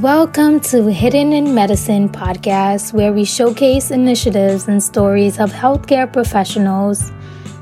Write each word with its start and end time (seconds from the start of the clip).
Welcome 0.00 0.60
to 0.70 0.90
Hidden 0.90 1.34
in 1.34 1.54
Medicine 1.54 2.08
podcast, 2.08 2.94
where 2.94 3.12
we 3.12 3.26
showcase 3.26 3.90
initiatives 3.90 4.66
and 4.66 4.82
stories 4.82 5.38
of 5.38 5.52
healthcare 5.52 6.10
professionals 6.10 7.12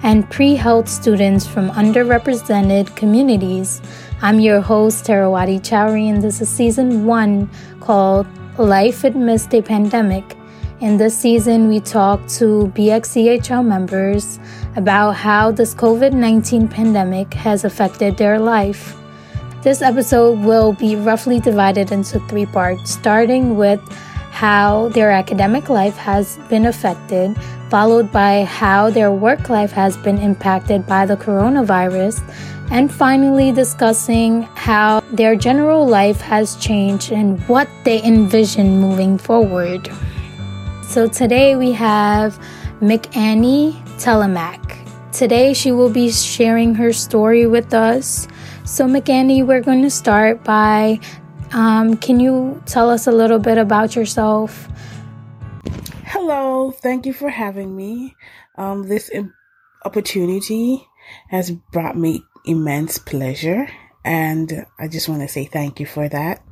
and 0.04 0.30
pre 0.30 0.54
health 0.54 0.88
students 0.88 1.44
from 1.44 1.70
underrepresented 1.70 2.94
communities. 2.94 3.82
I'm 4.22 4.38
your 4.38 4.60
host, 4.60 5.06
Tarawati 5.06 5.58
Chowri, 5.58 6.08
and 6.08 6.22
this 6.22 6.40
is 6.40 6.48
season 6.48 7.04
one 7.04 7.50
called 7.80 8.28
Life 8.58 9.02
Amidst 9.02 9.52
a 9.52 9.60
Pandemic. 9.60 10.36
In 10.78 10.98
this 10.98 11.18
season, 11.18 11.66
we 11.66 11.80
talk 11.80 12.24
to 12.38 12.70
BXCHL 12.76 13.66
members 13.66 14.38
about 14.76 15.16
how 15.16 15.50
this 15.50 15.74
COVID 15.74 16.12
19 16.12 16.68
pandemic 16.68 17.34
has 17.34 17.64
affected 17.64 18.18
their 18.18 18.38
life. 18.38 18.99
This 19.62 19.82
episode 19.82 20.38
will 20.40 20.72
be 20.72 20.96
roughly 20.96 21.38
divided 21.38 21.92
into 21.92 22.18
three 22.20 22.46
parts, 22.46 22.92
starting 22.92 23.58
with 23.58 23.78
how 24.30 24.88
their 24.88 25.10
academic 25.10 25.68
life 25.68 25.96
has 25.96 26.38
been 26.48 26.64
affected, 26.64 27.36
followed 27.68 28.10
by 28.10 28.44
how 28.44 28.88
their 28.88 29.12
work 29.12 29.50
life 29.50 29.70
has 29.72 29.98
been 29.98 30.16
impacted 30.16 30.86
by 30.86 31.04
the 31.04 31.14
coronavirus, 31.14 32.22
and 32.70 32.90
finally 32.90 33.52
discussing 33.52 34.44
how 34.54 35.00
their 35.12 35.36
general 35.36 35.86
life 35.86 36.22
has 36.22 36.56
changed 36.56 37.12
and 37.12 37.38
what 37.46 37.68
they 37.84 38.02
envision 38.02 38.80
moving 38.80 39.18
forward. 39.18 39.90
So 40.84 41.06
today 41.06 41.56
we 41.56 41.72
have 41.72 42.40
McAnnie 42.80 43.74
Telemack. 44.00 44.78
Today 45.12 45.52
she 45.52 45.70
will 45.70 45.90
be 45.90 46.10
sharing 46.10 46.74
her 46.76 46.94
story 46.94 47.46
with 47.46 47.74
us. 47.74 48.26
So, 48.64 48.86
McAnnie, 48.86 49.44
we're 49.44 49.62
going 49.62 49.82
to 49.82 49.90
start 49.90 50.44
by 50.44 51.00
um, 51.52 51.96
can 51.96 52.20
you 52.20 52.62
tell 52.66 52.90
us 52.90 53.06
a 53.06 53.12
little 53.12 53.38
bit 53.38 53.58
about 53.58 53.96
yourself? 53.96 54.68
Hello, 56.04 56.70
thank 56.70 57.06
you 57.06 57.12
for 57.12 57.30
having 57.30 57.74
me. 57.74 58.14
Um, 58.56 58.86
this 58.86 59.10
opportunity 59.84 60.86
has 61.28 61.50
brought 61.50 61.96
me 61.96 62.22
immense 62.44 62.98
pleasure, 62.98 63.68
and 64.04 64.66
I 64.78 64.88
just 64.88 65.08
want 65.08 65.22
to 65.22 65.28
say 65.28 65.46
thank 65.46 65.80
you 65.80 65.86
for 65.86 66.08
that. 66.08 66.44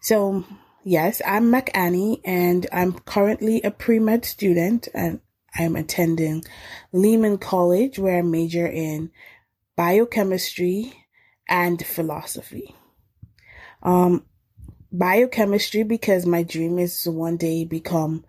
So, 0.00 0.44
yes, 0.84 1.20
I'm 1.26 1.52
McAnnie, 1.52 2.20
and 2.24 2.66
I'm 2.72 2.92
currently 3.00 3.60
a 3.62 3.70
pre 3.72 3.98
med 3.98 4.24
student, 4.24 4.88
and 4.94 5.20
I'm 5.58 5.76
attending 5.76 6.44
Lehman 6.92 7.38
College, 7.38 7.98
where 7.98 8.18
I 8.18 8.22
major 8.22 8.66
in 8.66 9.10
biochemistry 9.76 11.01
and 11.52 11.84
philosophy. 11.84 12.74
Um, 13.82 14.24
biochemistry 14.90 15.82
because 15.82 16.24
my 16.24 16.42
dream 16.42 16.78
is 16.78 17.02
to 17.02 17.10
one 17.10 17.36
day 17.36 17.66
become 17.66 18.24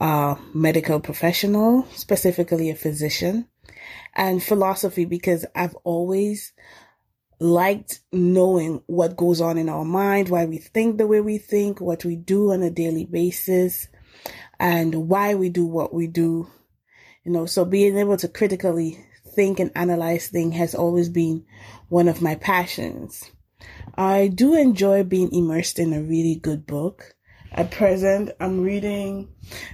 a 0.00 0.36
medical 0.52 0.98
professional, 0.98 1.86
specifically 1.92 2.68
a 2.68 2.74
physician, 2.74 3.46
and 4.14 4.42
philosophy 4.42 5.04
because 5.04 5.46
I've 5.54 5.76
always 5.84 6.52
liked 7.38 8.00
knowing 8.12 8.82
what 8.86 9.16
goes 9.16 9.40
on 9.40 9.58
in 9.58 9.68
our 9.68 9.84
mind, 9.84 10.28
why 10.28 10.44
we 10.46 10.58
think 10.58 10.98
the 10.98 11.06
way 11.06 11.20
we 11.20 11.38
think, 11.38 11.80
what 11.80 12.04
we 12.04 12.16
do 12.16 12.50
on 12.50 12.62
a 12.62 12.70
daily 12.70 13.04
basis, 13.04 13.86
and 14.58 15.08
why 15.08 15.36
we 15.36 15.50
do 15.50 15.64
what 15.64 15.94
we 15.94 16.08
do. 16.08 16.50
You 17.22 17.30
know, 17.30 17.46
so 17.46 17.64
being 17.64 17.96
able 17.96 18.16
to 18.16 18.28
critically 18.28 19.06
think 19.36 19.60
and 19.60 19.70
analyze 19.76 20.28
things 20.28 20.56
has 20.56 20.74
always 20.74 21.08
been 21.08 21.44
one 21.88 22.08
of 22.08 22.22
my 22.22 22.34
passions. 22.34 23.30
I 23.94 24.28
do 24.28 24.54
enjoy 24.54 25.04
being 25.04 25.32
immersed 25.32 25.78
in 25.78 25.92
a 25.92 26.02
really 26.02 26.34
good 26.34 26.66
book. 26.66 27.14
At 27.52 27.70
present, 27.70 28.30
I'm 28.40 28.60
reading 28.60 29.28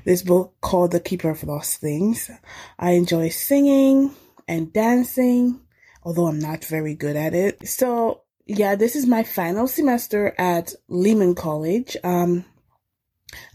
this 0.04 0.22
book 0.22 0.54
called 0.60 0.92
The 0.92 1.00
Keeper 1.00 1.30
of 1.30 1.42
Lost 1.42 1.80
Things. 1.80 2.30
I 2.78 2.92
enjoy 2.92 3.30
singing 3.30 4.14
and 4.46 4.72
dancing, 4.72 5.60
although 6.02 6.26
I'm 6.26 6.38
not 6.38 6.64
very 6.64 6.94
good 6.94 7.16
at 7.16 7.34
it. 7.34 7.66
So, 7.66 8.22
yeah, 8.46 8.76
this 8.76 8.94
is 8.94 9.06
my 9.06 9.22
final 9.22 9.66
semester 9.66 10.34
at 10.38 10.74
Lehman 10.88 11.34
College. 11.34 11.96
Um, 12.04 12.44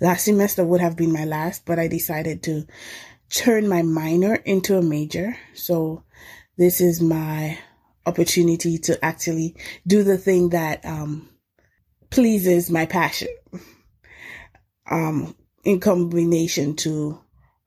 last 0.01 0.25
semester 0.25 0.65
would 0.65 0.81
have 0.81 0.97
been 0.97 1.13
my 1.13 1.25
last, 1.25 1.65
but 1.65 1.79
I 1.79 1.87
decided 1.87 2.43
to 2.43 2.65
turn 3.29 3.67
my 3.67 3.81
minor 3.81 4.35
into 4.35 4.77
a 4.77 4.81
major. 4.81 5.37
So, 5.53 6.03
this 6.57 6.81
is 6.81 7.01
my 7.01 7.57
opportunity 8.05 8.77
to 8.77 9.03
actually 9.03 9.55
do 9.85 10.03
the 10.03 10.17
thing 10.17 10.49
that 10.49 10.83
um, 10.85 11.29
pleases 12.09 12.69
my 12.71 12.85
passion 12.85 13.27
um, 14.89 15.35
in 15.63 15.79
combination 15.79 16.75
to 16.77 17.19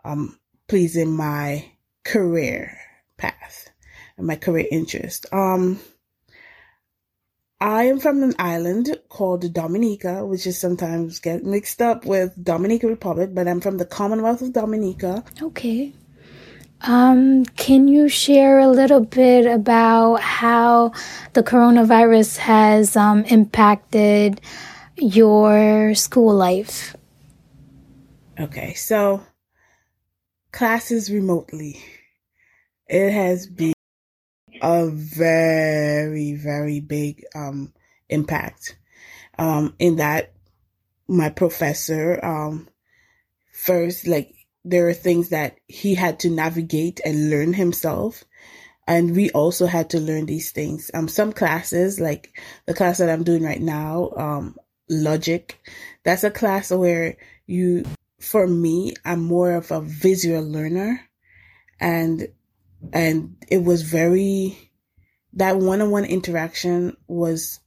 um, 0.04 0.38
pleasing 0.68 1.12
my 1.12 1.64
career 2.04 2.78
path 3.18 3.68
and 4.16 4.26
my 4.26 4.36
career 4.36 4.66
interest. 4.70 5.26
Um, 5.32 5.78
I 7.60 7.84
am 7.84 8.00
from 8.00 8.22
an 8.22 8.34
island 8.38 8.98
called 9.10 9.52
Dominica, 9.52 10.24
which 10.24 10.46
is 10.46 10.58
sometimes 10.58 11.20
get 11.20 11.44
mixed 11.44 11.82
up 11.82 12.06
with 12.06 12.32
Dominica 12.42 12.86
Republic, 12.86 13.34
but 13.34 13.46
I'm 13.46 13.60
from 13.60 13.76
the 13.76 13.84
Commonwealth 13.84 14.40
of 14.40 14.54
Dominica. 14.54 15.22
Okay. 15.42 15.92
Um, 16.82 17.44
can 17.44 17.86
you 17.86 18.08
share 18.08 18.58
a 18.58 18.68
little 18.68 19.04
bit 19.04 19.44
about 19.44 20.22
how 20.22 20.92
the 21.34 21.42
coronavirus 21.42 22.38
has 22.38 22.96
um, 22.96 23.24
impacted 23.24 24.40
your 24.96 25.94
school 25.94 26.34
life? 26.34 26.96
Okay, 28.38 28.72
so 28.72 29.22
classes 30.50 31.10
remotely. 31.10 31.78
It 32.86 33.12
has 33.12 33.46
been 33.46 33.74
a 34.62 34.88
very, 34.88 36.34
very 36.34 36.80
big 36.80 37.24
um, 37.34 37.72
impact. 38.08 38.76
Um, 39.38 39.74
in 39.78 39.96
that 39.96 40.32
my 41.08 41.30
professor 41.30 42.22
um, 42.24 42.68
first 43.52 44.06
like 44.06 44.34
there 44.64 44.88
are 44.88 44.94
things 44.94 45.30
that 45.30 45.58
he 45.66 45.94
had 45.94 46.20
to 46.20 46.30
navigate 46.30 47.00
and 47.04 47.30
learn 47.30 47.52
himself. 47.54 48.24
And 48.86 49.14
we 49.14 49.30
also 49.30 49.66
had 49.66 49.90
to 49.90 50.00
learn 50.00 50.26
these 50.26 50.50
things. 50.50 50.90
Um, 50.92 51.08
some 51.08 51.32
classes, 51.32 52.00
like 52.00 52.36
the 52.66 52.74
class 52.74 52.98
that 52.98 53.08
I'm 53.08 53.24
doing 53.24 53.42
right 53.42 53.60
now, 53.60 54.10
um, 54.16 54.56
logic, 54.88 55.60
that's 56.02 56.24
a 56.24 56.30
class 56.30 56.70
where 56.70 57.16
you, 57.46 57.84
for 58.18 58.46
me, 58.46 58.94
I'm 59.04 59.20
more 59.20 59.52
of 59.52 59.70
a 59.70 59.80
visual 59.80 60.42
learner. 60.42 61.00
And, 61.78 62.28
and 62.92 63.36
it 63.48 63.62
was 63.62 63.82
very, 63.82 64.72
that 65.34 65.58
one-on-one 65.58 66.04
interaction 66.04 66.96
was 67.06 67.60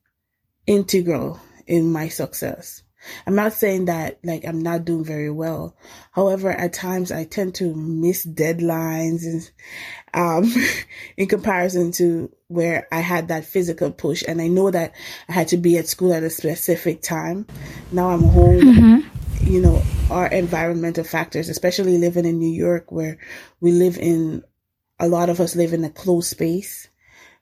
integral 0.66 1.40
in 1.68 1.92
my 1.92 2.08
success. 2.10 2.84
I'm 3.28 3.36
not 3.36 3.54
saying 3.54 3.86
that 3.86 4.20
like 4.24 4.46
I'm 4.46 4.62
not 4.62 4.86
doing 4.86 5.04
very 5.04 5.30
well. 5.30 5.76
However, 6.12 6.52
at 6.52 6.74
times 6.74 7.12
I 7.12 7.26
tend 7.26 7.56
to 7.56 7.74
miss 7.76 8.26
deadlines 8.26 9.26
and 9.26 9.52
um 10.14 10.54
in 11.18 11.28
comparison 11.28 11.92
to 11.94 12.32
where 12.48 12.88
I 12.92 13.00
had 13.00 13.28
that 13.28 13.46
physical 13.46 13.92
push 13.92 14.24
and 14.28 14.42
I 14.42 14.48
know 14.48 14.72
that 14.72 14.94
I 15.28 15.34
had 15.34 15.50
to 15.50 15.58
be 15.58 15.78
at 15.78 15.88
school 15.88 16.14
at 16.14 16.24
a 16.24 16.30
specific 16.30 17.02
time. 17.02 17.46
Now 17.92 18.10
I'm 18.10 18.24
home. 18.24 18.62
Mm-hmm. 18.62 19.10
You 19.50 19.62
know, 19.62 19.84
our 20.10 20.28
environmental 20.28 21.04
factors, 21.04 21.50
especially 21.50 21.98
living 21.98 22.26
in 22.26 22.40
New 22.40 22.54
York 22.54 22.92
where 22.94 23.18
we 23.60 23.74
live 23.74 23.98
in 23.98 24.44
a 25.04 25.08
lot 25.08 25.30
of 25.30 25.42
us 25.42 25.54
live 25.54 25.74
in 25.74 25.84
a 25.84 25.90
closed 25.90 26.30
space. 26.30 26.88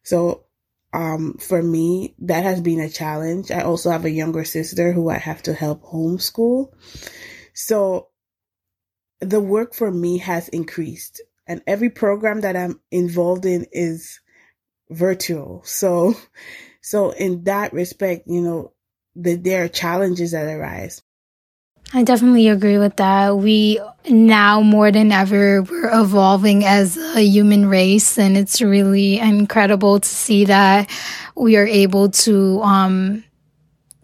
So 0.01 0.45
um, 0.93 1.35
for 1.35 1.61
me, 1.61 2.15
that 2.17 2.43
has 2.43 2.59
been 2.59 2.79
a 2.79 2.89
challenge. 2.89 3.51
I 3.51 3.61
also 3.61 3.91
have 3.91 4.03
a 4.03 4.09
younger 4.09 4.43
sister 4.43 4.91
who 4.91 5.09
I 5.09 5.19
have 5.19 5.43
to 5.43 5.53
help 5.53 5.83
homeschool. 5.83 6.71
So 7.53 8.07
the 9.19 9.39
work 9.39 9.75
for 9.75 9.91
me 9.91 10.17
has 10.17 10.49
increased 10.49 11.21
and 11.45 11.61
every 11.67 11.91
program 11.91 12.41
that 12.41 12.55
I'm 12.55 12.79
involved 12.89 13.45
in 13.45 13.67
is 13.71 14.19
virtual. 14.89 15.61
So, 15.63 16.15
so 16.81 17.11
in 17.11 17.43
that 17.43 17.73
respect, 17.73 18.23
you 18.25 18.41
know, 18.41 18.73
that 19.17 19.43
there 19.43 19.65
are 19.65 19.67
challenges 19.67 20.31
that 20.31 20.47
arise. 20.47 21.03
I 21.93 22.03
definitely 22.03 22.47
agree 22.47 22.77
with 22.77 22.95
that. 22.97 23.37
We 23.37 23.79
now 24.09 24.61
more 24.61 24.91
than 24.91 25.11
ever 25.11 25.61
we're 25.63 25.89
evolving 25.93 26.63
as 26.63 26.97
a 26.97 27.21
human 27.21 27.67
race 27.67 28.17
and 28.17 28.35
it's 28.35 28.61
really 28.61 29.19
incredible 29.19 29.99
to 29.99 30.09
see 30.09 30.45
that 30.45 30.89
we 31.35 31.55
are 31.55 31.67
able 31.67 32.09
to 32.09 32.59
um 32.61 33.23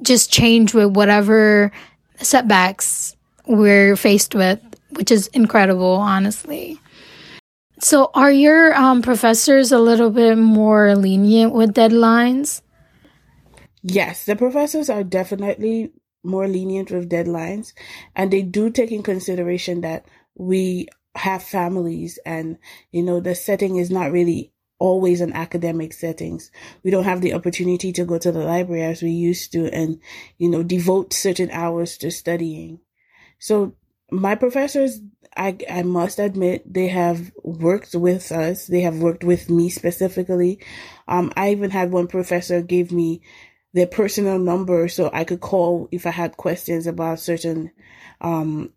just 0.01 0.31
change 0.31 0.74
with 0.74 0.95
whatever 0.95 1.72
setbacks 2.18 3.16
we're 3.48 3.95
faced 3.95 4.36
with, 4.36 4.60
which 4.92 5.12
is 5.12 5.28
incredible, 5.28 5.95
honestly. 5.95 6.80
So, 7.80 8.10
are 8.13 8.31
your 8.31 8.75
um, 8.75 9.01
professors 9.01 9.72
a 9.72 9.80
little 9.80 10.10
bit 10.10 10.38
more 10.38 10.95
lenient 10.95 11.54
with 11.54 11.74
deadlines? 11.74 12.62
Yes, 13.84 14.25
the 14.25 14.36
professors 14.36 14.89
are 14.89 15.04
definitely 15.04 15.92
more 16.27 16.47
lenient 16.47 16.91
with 16.91 17.09
deadlines 17.09 17.74
and 18.15 18.31
they 18.31 18.41
do 18.41 18.69
take 18.69 18.91
in 18.91 19.01
consideration 19.01 19.81
that 19.81 20.06
we 20.35 20.88
have 21.15 21.41
families 21.41 22.19
and, 22.25 22.57
you 22.91 23.01
know, 23.01 23.19
the 23.19 23.33
setting 23.33 23.77
is 23.77 23.89
not 23.89 24.12
really 24.12 24.53
always 24.79 25.21
in 25.21 25.33
academic 25.33 25.94
settings. 25.94 26.51
We 26.83 26.91
don't 26.91 27.06
have 27.06 27.21
the 27.21 27.33
opportunity 27.33 27.91
to 27.94 28.06
go 28.06 28.18
to 28.19 28.31
the 28.31 28.44
library 28.44 28.83
as 28.83 29.01
we 29.01 29.09
used 29.09 29.51
to 29.53 29.74
and, 29.74 30.00
you 30.38 30.50
know, 30.50 30.62
devote 30.62 31.13
certain 31.13 31.50
hours 31.51 31.97
to 32.00 32.12
studying. 32.12 32.79
So 33.39 33.74
my 34.12 34.35
professors, 34.35 35.00
I, 35.35 35.57
I 35.69 35.83
must 35.83 36.19
admit, 36.19 36.71
they 36.71 36.88
have 36.88 37.31
worked 37.44 37.95
with 37.95 38.31
us. 38.31 38.68
They 38.68 38.81
have 38.81 39.00
worked 39.00 39.24
with 39.24 39.50
me 39.50 39.69
specifically. 39.69 40.59
Um, 41.07 41.31
I 41.35 41.51
even 41.51 41.71
had 41.71 41.91
one 41.91 42.07
professor 42.07 42.62
give 42.62 42.91
me 42.91 43.21
their 43.77 43.88
personal 43.88 44.39
number 44.39 44.88
so 44.88 45.09
I 45.13 45.24
could 45.24 45.39
call 45.39 45.88
if 45.91 46.06
I 46.06 46.09
had 46.09 46.35
questions 46.35 46.88
about 46.88 47.19
certain, 47.19 47.71
um, 48.21 48.74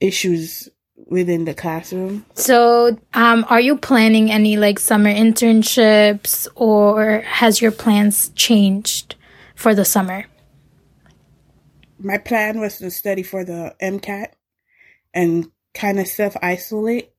issues 0.00 0.68
within 1.06 1.44
the 1.44 1.52
classroom. 1.52 2.24
So, 2.34 2.98
um, 3.12 3.44
are 3.48 3.60
you 3.60 3.76
planning 3.76 4.30
any 4.30 4.56
like 4.56 4.78
summer 4.78 5.12
internships 5.12 6.48
or 6.54 7.20
has 7.20 7.60
your 7.60 7.70
plans 7.70 8.30
changed 8.30 9.16
for 9.54 9.74
the 9.74 9.84
summer? 9.84 10.24
My 11.98 12.16
plan 12.16 12.60
was 12.60 12.78
to 12.78 12.90
study 12.90 13.22
for 13.22 13.44
the 13.44 13.74
MCAT 13.82 14.32
and 15.12 15.50
kind 15.74 16.00
of 16.00 16.06
self 16.06 16.34
isolate. 16.42 17.12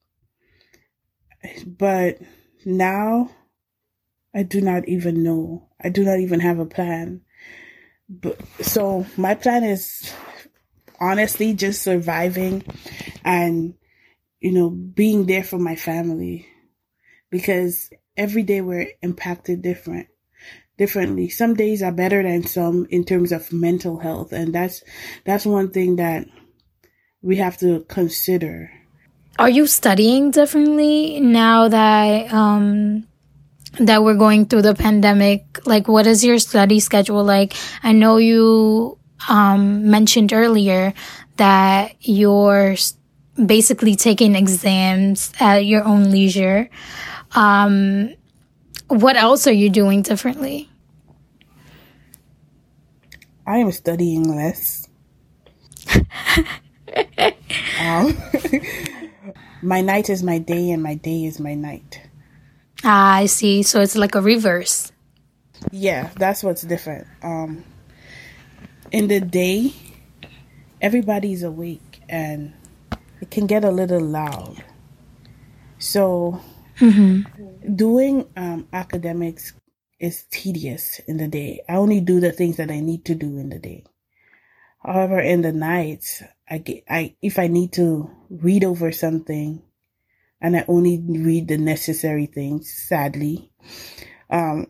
But 1.65 2.18
now 2.65 3.29
I 4.33 4.44
do 4.44 4.62
not 4.62 4.88
even 4.88 5.23
know. 5.23 5.68
I 5.83 5.89
do 5.89 6.04
not 6.04 6.19
even 6.19 6.39
have 6.39 6.60
a 6.60 6.66
plan. 6.66 7.22
But 8.10 8.39
so 8.62 9.06
my 9.18 9.36
plan 9.36 9.63
is 9.63 10.13
honestly 11.00 11.54
just 11.54 11.81
surviving 11.81 12.63
and 13.24 13.74
you 14.39 14.51
know 14.51 14.69
being 14.69 15.25
there 15.25 15.44
for 15.44 15.57
my 15.57 15.75
family. 15.75 16.48
Because 17.30 17.89
every 18.18 18.44
day 18.44 18.62
we're 18.62 18.88
impacted 19.01 19.62
different 19.62 20.07
differently. 20.78 21.30
Some 21.30 21.54
days 21.54 21.83
are 21.83 21.92
better 21.92 22.24
than 22.24 22.44
some 22.45 22.88
in 22.89 23.04
terms 23.06 23.31
of 23.31 23.54
mental 23.54 24.00
health. 24.00 24.33
And 24.33 24.54
that's 24.54 24.83
that's 25.25 25.45
one 25.45 25.69
thing 25.69 25.98
that 25.98 26.28
we 27.22 27.38
have 27.38 27.57
to 27.60 27.86
consider. 27.88 28.72
Are 29.38 29.50
you 29.50 29.68
studying 29.68 30.31
differently 30.31 31.19
now 31.19 31.68
that 31.68 32.33
um 32.33 33.07
that 33.79 34.03
we're 34.03 34.15
going 34.15 34.45
through 34.45 34.62
the 34.62 34.75
pandemic 34.75 35.65
like 35.65 35.88
what 35.88 36.06
is 36.06 36.23
your 36.23 36.38
study 36.39 36.79
schedule 36.79 37.23
like 37.23 37.53
i 37.83 37.91
know 37.91 38.18
you 38.18 38.97
um, 39.29 39.89
mentioned 39.89 40.33
earlier 40.33 40.94
that 41.38 41.95
you're 42.01 42.75
basically 43.45 43.95
taking 43.95 44.35
exams 44.35 45.31
at 45.39 45.65
your 45.65 45.83
own 45.83 46.12
leisure. 46.12 46.69
Um, 47.33 48.13
what 48.88 49.15
else 49.15 49.47
are 49.47 49.53
you 49.53 49.69
doing 49.69 50.01
differently? 50.01 50.69
I 53.47 53.57
am 53.57 53.71
studying 53.71 54.23
less. 54.23 54.88
um, 57.79 58.18
my 59.62 59.81
night 59.81 60.09
is 60.09 60.23
my 60.23 60.38
day, 60.38 60.69
and 60.71 60.83
my 60.83 60.95
day 60.95 61.25
is 61.25 61.39
my 61.39 61.56
night. 61.56 62.01
Ah, 62.83 63.16
I 63.16 63.25
see. 63.28 63.63
So 63.63 63.81
it's 63.81 63.95
like 63.95 64.16
a 64.16 64.22
reverse. 64.22 64.92
Yeah, 65.72 66.10
that's 66.16 66.44
what's 66.44 66.63
different. 66.63 67.07
Um, 67.22 67.63
in 68.92 69.07
the 69.07 69.19
day, 69.19 69.74
everybody's 70.81 71.44
awake 71.44 72.01
and 72.10 72.54
it 73.22 73.30
can 73.30 73.45
get 73.45 73.63
a 73.63 73.72
little 73.72 74.01
loud. 74.01 74.63
So, 75.78 76.42
mm-hmm. 76.80 77.75
doing 77.75 78.28
um, 78.36 78.68
academics 78.74 79.54
is 80.00 80.24
tedious 80.31 81.00
in 81.07 81.18
the 81.18 81.28
day. 81.28 81.62
I 81.69 81.75
only 81.75 82.01
do 82.01 82.19
the 82.19 82.31
things 82.31 82.57
that 82.57 82.72
I 82.72 82.80
need 82.80 83.06
to 83.06 83.16
do 83.16 83.38
in 83.38 83.50
the 83.50 83.60
day. 83.60 83.83
However, 84.83 85.19
in 85.19 85.44
the 85.44 85.51
nights, 85.51 86.24
I 86.50 86.57
get, 86.57 86.83
I, 86.89 87.16
if 87.22 87.38
I 87.38 87.48
need 87.48 87.74
to 87.74 88.10
read 88.30 88.63
over 88.63 88.92
something 88.92 89.62
and 90.42 90.58
I 90.58 90.66
only 90.68 91.02
read 91.08 91.48
the 91.48 91.58
necessary 91.58 92.26
things, 92.26 92.74
sadly, 92.74 93.52
um, 94.30 94.68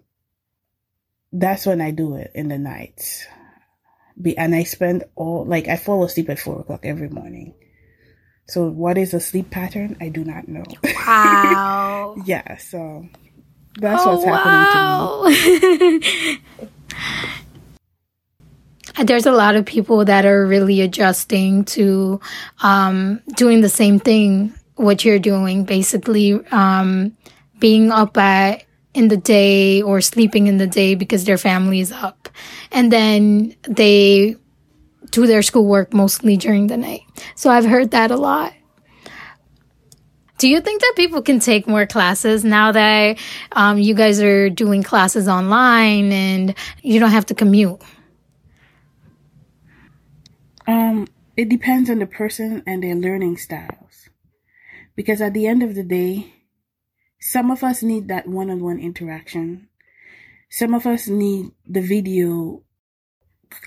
that's 1.31 1.65
when 1.65 1.81
I 1.81 1.91
do 1.91 2.15
it 2.15 2.31
in 2.35 2.49
the 2.49 2.57
nights 2.57 3.25
be 4.19 4.37
and 4.37 4.55
I 4.55 4.63
spend 4.63 5.03
all 5.15 5.45
like 5.45 5.67
I 5.67 5.77
fall 5.77 6.03
asleep 6.03 6.29
at 6.29 6.39
four 6.39 6.59
o'clock 6.59 6.81
every 6.83 7.09
morning. 7.09 7.53
So 8.47 8.69
what 8.69 8.97
is 8.97 9.13
a 9.13 9.19
sleep 9.19 9.49
pattern? 9.49 9.97
I 10.01 10.09
do 10.09 10.23
not 10.23 10.47
know. 10.47 10.63
Wow. 10.83 12.15
yeah, 12.25 12.57
so 12.57 13.07
that's 13.79 14.03
oh, 14.05 14.15
what's 14.15 14.25
wow. 14.25 15.23
happening 15.29 16.01
to 16.01 16.39
me. 16.59 16.65
There's 19.05 19.25
a 19.25 19.31
lot 19.31 19.55
of 19.55 19.65
people 19.65 20.03
that 20.05 20.25
are 20.25 20.45
really 20.45 20.81
adjusting 20.81 21.63
to 21.65 22.19
um, 22.61 23.21
doing 23.35 23.61
the 23.61 23.69
same 23.69 23.99
thing 23.99 24.53
what 24.81 25.05
you're 25.05 25.19
doing, 25.19 25.63
basically 25.63 26.33
um, 26.47 27.15
being 27.59 27.91
up 27.91 28.17
at 28.17 28.65
in 28.93 29.07
the 29.07 29.17
day 29.17 29.81
or 29.81 30.01
sleeping 30.01 30.47
in 30.47 30.57
the 30.57 30.67
day 30.67 30.95
because 30.95 31.25
their 31.25 31.37
family 31.37 31.79
is 31.79 31.91
up. 31.91 32.29
And 32.71 32.91
then 32.91 33.55
they 33.63 34.35
do 35.11 35.27
their 35.27 35.41
schoolwork 35.41 35.93
mostly 35.93 36.37
during 36.37 36.67
the 36.67 36.77
night. 36.77 37.01
So 37.35 37.49
I've 37.49 37.65
heard 37.65 37.91
that 37.91 38.11
a 38.11 38.17
lot. 38.17 38.53
Do 40.37 40.49
you 40.49 40.59
think 40.59 40.81
that 40.81 40.93
people 40.95 41.21
can 41.21 41.39
take 41.39 41.67
more 41.67 41.85
classes 41.85 42.43
now 42.43 42.71
that 42.71 43.19
um, 43.51 43.77
you 43.77 43.93
guys 43.93 44.19
are 44.19 44.49
doing 44.49 44.81
classes 44.81 45.27
online 45.27 46.11
and 46.11 46.55
you 46.81 46.99
don't 46.99 47.11
have 47.11 47.27
to 47.27 47.35
commute? 47.35 47.79
Um, 50.65 51.07
it 51.37 51.47
depends 51.47 51.91
on 51.91 51.99
the 51.99 52.07
person 52.07 52.63
and 52.65 52.81
their 52.81 52.95
learning 52.95 53.37
styles. 53.37 54.09
Because 54.95 55.21
at 55.21 55.33
the 55.33 55.47
end 55.47 55.63
of 55.63 55.75
the 55.75 55.83
day, 55.83 56.33
some 57.19 57.51
of 57.51 57.63
us 57.63 57.83
need 57.83 58.07
that 58.07 58.27
one 58.27 58.49
on 58.49 58.63
one 58.63 58.79
interaction. 58.79 59.69
Some 60.49 60.73
of 60.73 60.85
us 60.85 61.07
need 61.07 61.51
the 61.65 61.81
video 61.81 62.63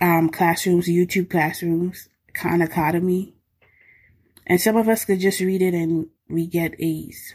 um, 0.00 0.28
classrooms, 0.28 0.88
YouTube 0.88 1.30
classrooms, 1.30 2.08
Khan 2.34 2.60
Academy. 2.60 3.34
And 4.46 4.60
some 4.60 4.76
of 4.76 4.88
us 4.88 5.04
could 5.04 5.20
just 5.20 5.40
read 5.40 5.62
it 5.62 5.74
and 5.74 6.08
we 6.28 6.46
get 6.46 6.80
A's. 6.80 7.34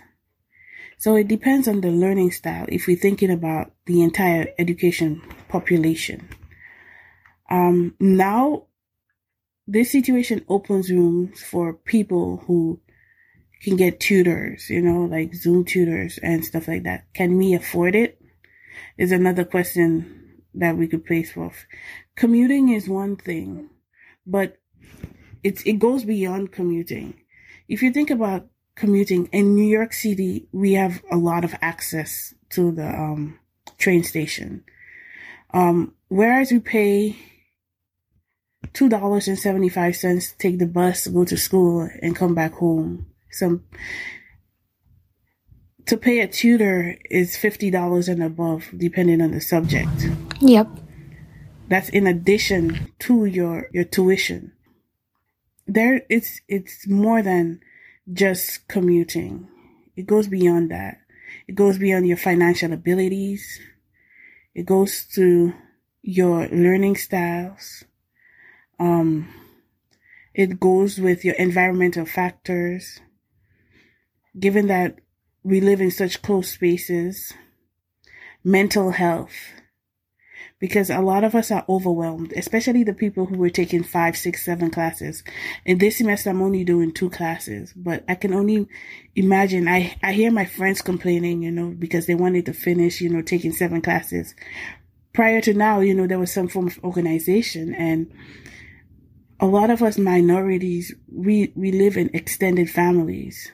So 0.98 1.16
it 1.16 1.30
depends 1.30 1.68
on 1.68 1.82
the 1.82 1.92
learning 1.92 2.32
style 2.32 2.66
if 2.68 2.86
we're 2.86 2.98
thinking 2.98 3.32
about 3.32 3.72
the 3.86 4.02
entire 4.02 4.50
education 4.60 5.22
population. 5.48 6.28
Um, 7.50 7.96
now, 8.00 8.66
this 9.66 9.92
situation 9.92 10.44
opens 10.50 10.92
rooms 10.92 11.42
for 11.42 11.74
people 11.74 12.44
who 12.46 12.82
can 13.62 13.76
get 13.76 14.00
tutors, 14.00 14.70
you 14.70 14.82
know, 14.82 15.06
like 15.06 15.36
Zoom 15.36 15.66
tutors 15.66 16.18
and 16.20 16.46
stuff 16.46 16.68
like 16.68 16.84
that. 16.84 17.06
Can 17.14 17.38
we 17.38 17.54
afford 17.54 17.96
it? 17.96 18.22
Is 18.98 19.12
another 19.12 19.46
question 19.46 20.44
that 20.54 20.78
we 20.78 20.88
could 20.88 21.06
place 21.06 21.32
forth. 21.32 21.66
Commuting 22.16 22.70
is 22.70 22.88
one 22.88 23.16
thing, 23.16 23.70
but 24.26 24.58
it's, 25.44 25.62
it 25.64 25.80
goes 25.80 26.04
beyond 26.04 26.52
commuting. 26.52 27.14
If 27.68 27.82
you 27.82 27.92
think 27.92 28.10
about 28.10 28.48
commuting 28.76 29.28
in 29.32 29.56
New 29.56 29.68
York 29.68 29.94
City, 29.94 30.48
we 30.52 30.74
have 30.74 31.02
a 31.12 31.18
lot 31.18 31.44
of 31.44 31.56
access 31.62 32.34
to 32.52 32.72
the, 32.72 32.88
um, 32.88 33.40
train 33.78 34.04
station. 34.04 34.64
Um, 35.54 35.94
whereas 36.10 36.52
we 36.52 36.60
pay 36.60 37.16
$2.75 38.74 40.32
to 40.32 40.38
take 40.38 40.60
the 40.60 40.68
bus, 40.68 41.08
go 41.08 41.26
to 41.26 41.38
school 41.38 41.90
and 42.02 42.16
come 42.16 42.36
back 42.36 42.54
home 42.54 43.08
some 43.32 43.64
to 45.90 45.98
pay 45.98 46.20
a 46.20 46.28
tutor 46.28 46.98
is 47.10 47.36
fifty 47.36 47.72
dollars 47.72 48.08
and 48.08 48.22
above, 48.22 48.70
depending 48.78 49.22
on 49.22 49.32
the 49.32 49.42
subject. 49.42 50.08
Yep. 50.40 50.68
That's 51.68 51.90
in 51.90 52.06
addition 52.06 52.92
to 53.00 53.26
your 53.26 53.70
your 53.74 53.86
tuition. 53.86 54.54
There, 55.68 56.02
it's 56.10 56.42
it's 56.48 56.88
more 56.88 57.24
than 57.24 57.62
just 58.12 58.68
commuting. 58.68 59.48
It 59.96 60.06
goes 60.06 60.28
beyond 60.28 60.70
that. 60.70 61.00
It 61.48 61.56
goes 61.56 61.80
beyond 61.80 62.08
your 62.08 62.18
financial 62.18 62.72
abilities. 62.72 63.60
It 64.54 64.68
goes 64.68 65.06
to 65.16 65.54
your 66.04 66.48
learning 66.50 66.98
styles. 66.98 67.84
Um, 68.80 69.28
it 70.34 70.60
goes 70.60 71.00
with 71.00 71.26
your 71.26 71.36
environmental 71.36 72.06
factors 72.06 73.02
given 74.40 74.68
that 74.68 75.00
we 75.44 75.62
live 75.62 75.82
in 75.82 75.92
such 75.92 76.22
close 76.22 76.52
spaces, 76.52 77.34
mental 78.44 78.92
health, 78.92 79.34
because 80.60 80.90
a 80.90 81.00
lot 81.00 81.24
of 81.24 81.36
us 81.36 81.52
are 81.52 81.66
overwhelmed, 81.70 82.34
especially 82.34 82.84
the 82.84 82.94
people 82.94 83.26
who 83.26 83.38
were 83.38 83.50
taking 83.50 83.82
five, 83.82 84.18
six, 84.18 84.44
seven 84.44 84.70
classes. 84.70 85.24
In 85.66 85.78
this 85.78 85.98
semester, 85.98 86.30
I'm 86.30 86.42
only 86.42 86.66
doing 86.66 86.94
two 86.94 87.10
classes, 87.10 87.74
but 87.76 88.04
I 88.10 88.16
can 88.16 88.34
only 88.34 88.68
imagine. 89.16 89.68
I, 89.70 89.96
I 90.04 90.12
hear 90.12 90.32
my 90.32 90.46
friends 90.46 90.82
complaining, 90.82 91.44
you 91.44 91.52
know, 91.52 91.70
because 91.70 92.08
they 92.08 92.16
wanted 92.16 92.46
to 92.48 92.54
finish, 92.54 93.00
you 93.00 93.10
know, 93.10 93.22
taking 93.22 93.54
seven 93.54 93.82
classes. 93.82 94.36
Prior 95.14 95.40
to 95.42 95.54
now, 95.54 95.80
you 95.80 95.94
know, 95.94 96.08
there 96.08 96.20
was 96.20 96.34
some 96.34 96.50
form 96.50 96.68
of 96.68 96.80
organization 96.84 97.74
and 97.74 98.12
a 99.40 99.46
lot 99.46 99.70
of 99.70 99.82
us 99.82 99.98
minorities, 99.98 100.94
we, 101.10 101.54
we 101.56 101.72
live 101.72 101.96
in 101.96 102.10
extended 102.14 102.70
families. 102.70 103.50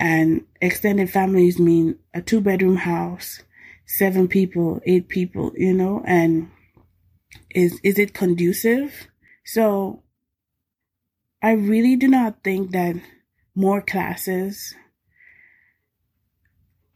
And 0.00 0.46
extended 0.62 1.10
families 1.10 1.58
mean 1.58 1.98
a 2.14 2.22
two 2.22 2.40
bedroom 2.40 2.76
house, 2.76 3.42
seven 3.86 4.28
people, 4.28 4.80
eight 4.86 5.08
people, 5.08 5.52
you 5.54 5.74
know, 5.74 6.02
and 6.06 6.50
is, 7.50 7.78
is 7.84 7.98
it 7.98 8.14
conducive? 8.14 9.08
So 9.44 10.02
I 11.42 11.52
really 11.52 11.96
do 11.96 12.08
not 12.08 12.42
think 12.42 12.70
that 12.72 12.96
more 13.54 13.82
classes 13.82 14.74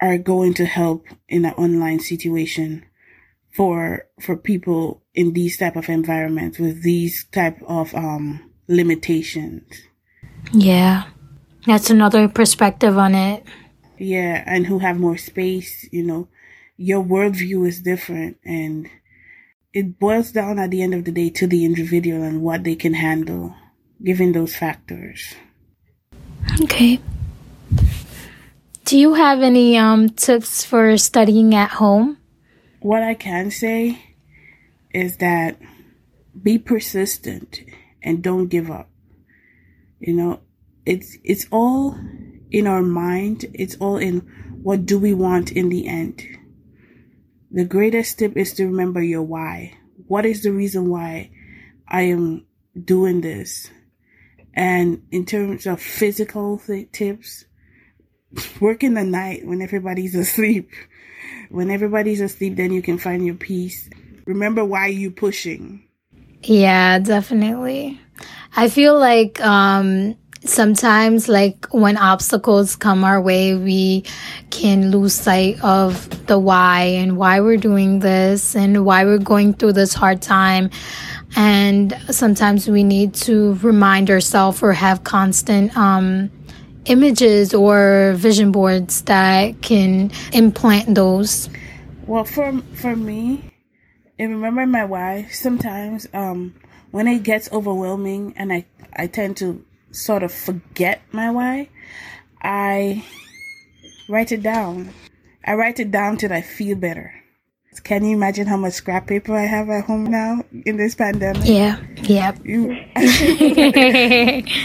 are 0.01 0.19
going 0.19 0.55
to 0.55 0.65
help 0.65 1.07
in 1.29 1.45
an 1.45 1.53
online 1.55 2.01
situation 2.01 2.85
for 3.55 4.07
for 4.21 4.37
people 4.37 5.03
in 5.15 5.33
these 5.33 5.57
type 5.57 5.77
of 5.77 5.89
environments 5.89 6.59
with 6.59 6.83
these 6.83 7.25
type 7.33 7.59
of 7.67 7.95
um 7.95 8.51
limitations. 8.67 9.65
Yeah. 10.53 11.05
That's 11.67 11.91
another 11.91 12.29
perspective 12.29 12.99
on 12.99 13.15
it. 13.15 13.45
Yeah, 13.99 14.43
and 14.47 14.67
who 14.67 14.81
have 14.81 14.99
more 14.99 15.17
space, 15.17 15.89
you 15.91 16.03
know, 16.03 16.29
your 16.77 17.03
worldview 17.03 17.67
is 17.67 17.81
different 17.81 18.39
and 18.45 18.89
it 19.73 19.99
boils 19.99 20.33
down 20.33 20.59
at 20.59 20.71
the 20.71 20.83
end 20.83 20.95
of 20.95 21.05
the 21.05 21.13
day 21.13 21.31
to 21.31 21.47
the 21.47 21.65
individual 21.65 22.23
and 22.23 22.43
what 22.43 22.65
they 22.65 22.75
can 22.75 22.95
handle 22.95 23.55
given 24.03 24.33
those 24.33 24.55
factors. 24.55 25.35
Okay. 26.63 27.01
Do 28.85 28.99
you 28.99 29.15
have 29.15 29.41
any 29.41 29.79
um, 29.79 30.11
tips 30.11 30.65
for 30.65 30.97
studying 30.99 31.55
at 31.55 31.71
home? 31.71 32.19
What 32.81 33.03
I 33.03 33.15
can 33.15 33.51
say 33.51 33.99
is 34.93 35.17
that 35.17 35.59
be 36.41 36.59
persistent 36.59 37.61
and 38.03 38.23
don't 38.23 38.49
give 38.49 38.71
up. 38.71 38.91
You 40.01 40.15
know, 40.15 40.41
it's 40.87 41.17
it's 41.25 41.47
all 41.51 41.99
in 42.51 42.67
our 42.67 42.83
mind. 42.83 43.47
It's 43.55 43.77
all 43.77 43.97
in 43.97 44.21
what 44.63 44.87
do 44.87 44.99
we 44.99 45.15
want 45.15 45.53
in 45.53 45.69
the 45.69 45.87
end. 45.87 46.23
The 47.51 47.65
greatest 47.65 48.19
tip 48.19 48.37
is 48.37 48.53
to 48.55 48.67
remember 48.67 49.03
your 49.03 49.23
why. 49.23 49.79
What 50.07 50.27
is 50.27 50.43
the 50.43 50.53
reason 50.53 50.89
why 50.89 51.31
I 51.89 52.03
am 52.03 52.47
doing 52.83 53.21
this? 53.21 53.71
And 54.55 55.03
in 55.11 55.27
terms 55.27 55.67
of 55.67 55.81
physical 55.81 56.59
th- 56.59 56.91
tips, 56.93 57.45
work 58.61 58.83
in 58.83 58.95
the 58.95 59.05
night 59.05 59.47
when 59.47 59.63
everybody's 59.63 60.15
asleep. 60.15 60.71
When 61.51 61.71
everybody's 61.71 62.21
asleep, 62.21 62.57
then 62.57 62.73
you 62.73 62.83
can 62.83 62.99
find 62.99 63.25
your 63.25 63.37
peace. 63.37 63.89
Remember 64.27 64.65
why 64.65 64.89
you 64.89 65.11
pushing. 65.11 65.85
Yeah, 66.43 66.99
definitely. 66.99 68.01
I 68.57 68.69
feel 68.69 68.99
like 68.99 69.41
um 69.41 70.17
sometimes 70.45 71.29
like 71.29 71.67
when 71.73 71.97
obstacles 71.97 72.77
come 72.77 73.05
our 73.05 73.21
way 73.21 73.55
we 73.55 74.05
can 74.51 74.91
lose 74.91 75.15
sight 75.15 75.63
of 75.63 76.27
the 76.27 76.39
why 76.39 76.83
and 76.83 77.17
why 77.17 77.41
we're 77.41 77.57
doing 77.57 78.01
this 78.01 78.55
and 78.55 78.85
why 78.85 79.05
we're 79.05 79.19
going 79.19 79.55
through 79.55 79.73
this 79.73 79.95
hard 79.95 80.23
time. 80.23 80.71
And 81.37 81.99
sometimes 82.11 82.69
we 82.69 82.85
need 82.85 83.15
to 83.15 83.55
remind 83.55 84.11
ourselves 84.11 84.63
or 84.63 84.73
have 84.73 85.03
constant 85.03 85.77
um, 85.77 86.31
images 86.85 87.55
or 87.55 88.15
vision 88.17 88.53
boards 88.53 89.03
that 89.03 89.63
can 89.63 90.13
implant 90.33 90.95
those. 90.95 91.49
Well 92.07 92.25
for 92.25 92.53
for 92.75 92.95
me 92.95 93.51
and 94.19 94.31
remember 94.33 94.67
my 94.67 94.85
why 94.85 95.27
sometimes 95.31 96.07
um 96.13 96.55
when 96.91 97.09
it 97.09 97.23
gets 97.23 97.51
overwhelming 97.51 98.35
and 98.37 98.53
i 98.53 98.65
i 98.95 99.07
tend 99.07 99.37
to 99.39 99.65
sort 99.95 100.23
of 100.23 100.33
forget 100.33 101.03
my 101.13 101.31
why, 101.31 101.69
I 102.43 103.05
write 104.09 104.33
it 104.33 104.43
down. 104.43 104.93
I 105.47 105.55
write 105.55 105.79
it 105.81 105.91
down 105.91 106.17
till 106.17 106.33
I 106.33 106.43
feel 106.43 106.77
better. 106.77 107.15
Can 107.83 108.05
you 108.05 108.15
imagine 108.15 108.47
how 108.47 108.57
much 108.57 108.75
scrap 108.75 109.09
paper 109.09 109.35
I 109.35 109.47
have 109.47 109.69
at 109.69 109.85
home 109.85 110.05
now 110.05 110.45
in 110.65 110.77
this 110.77 110.95
pandemic? 110.95 111.43
Yeah, 111.45 111.81
yeah. 112.03 112.33
You, 112.45 112.77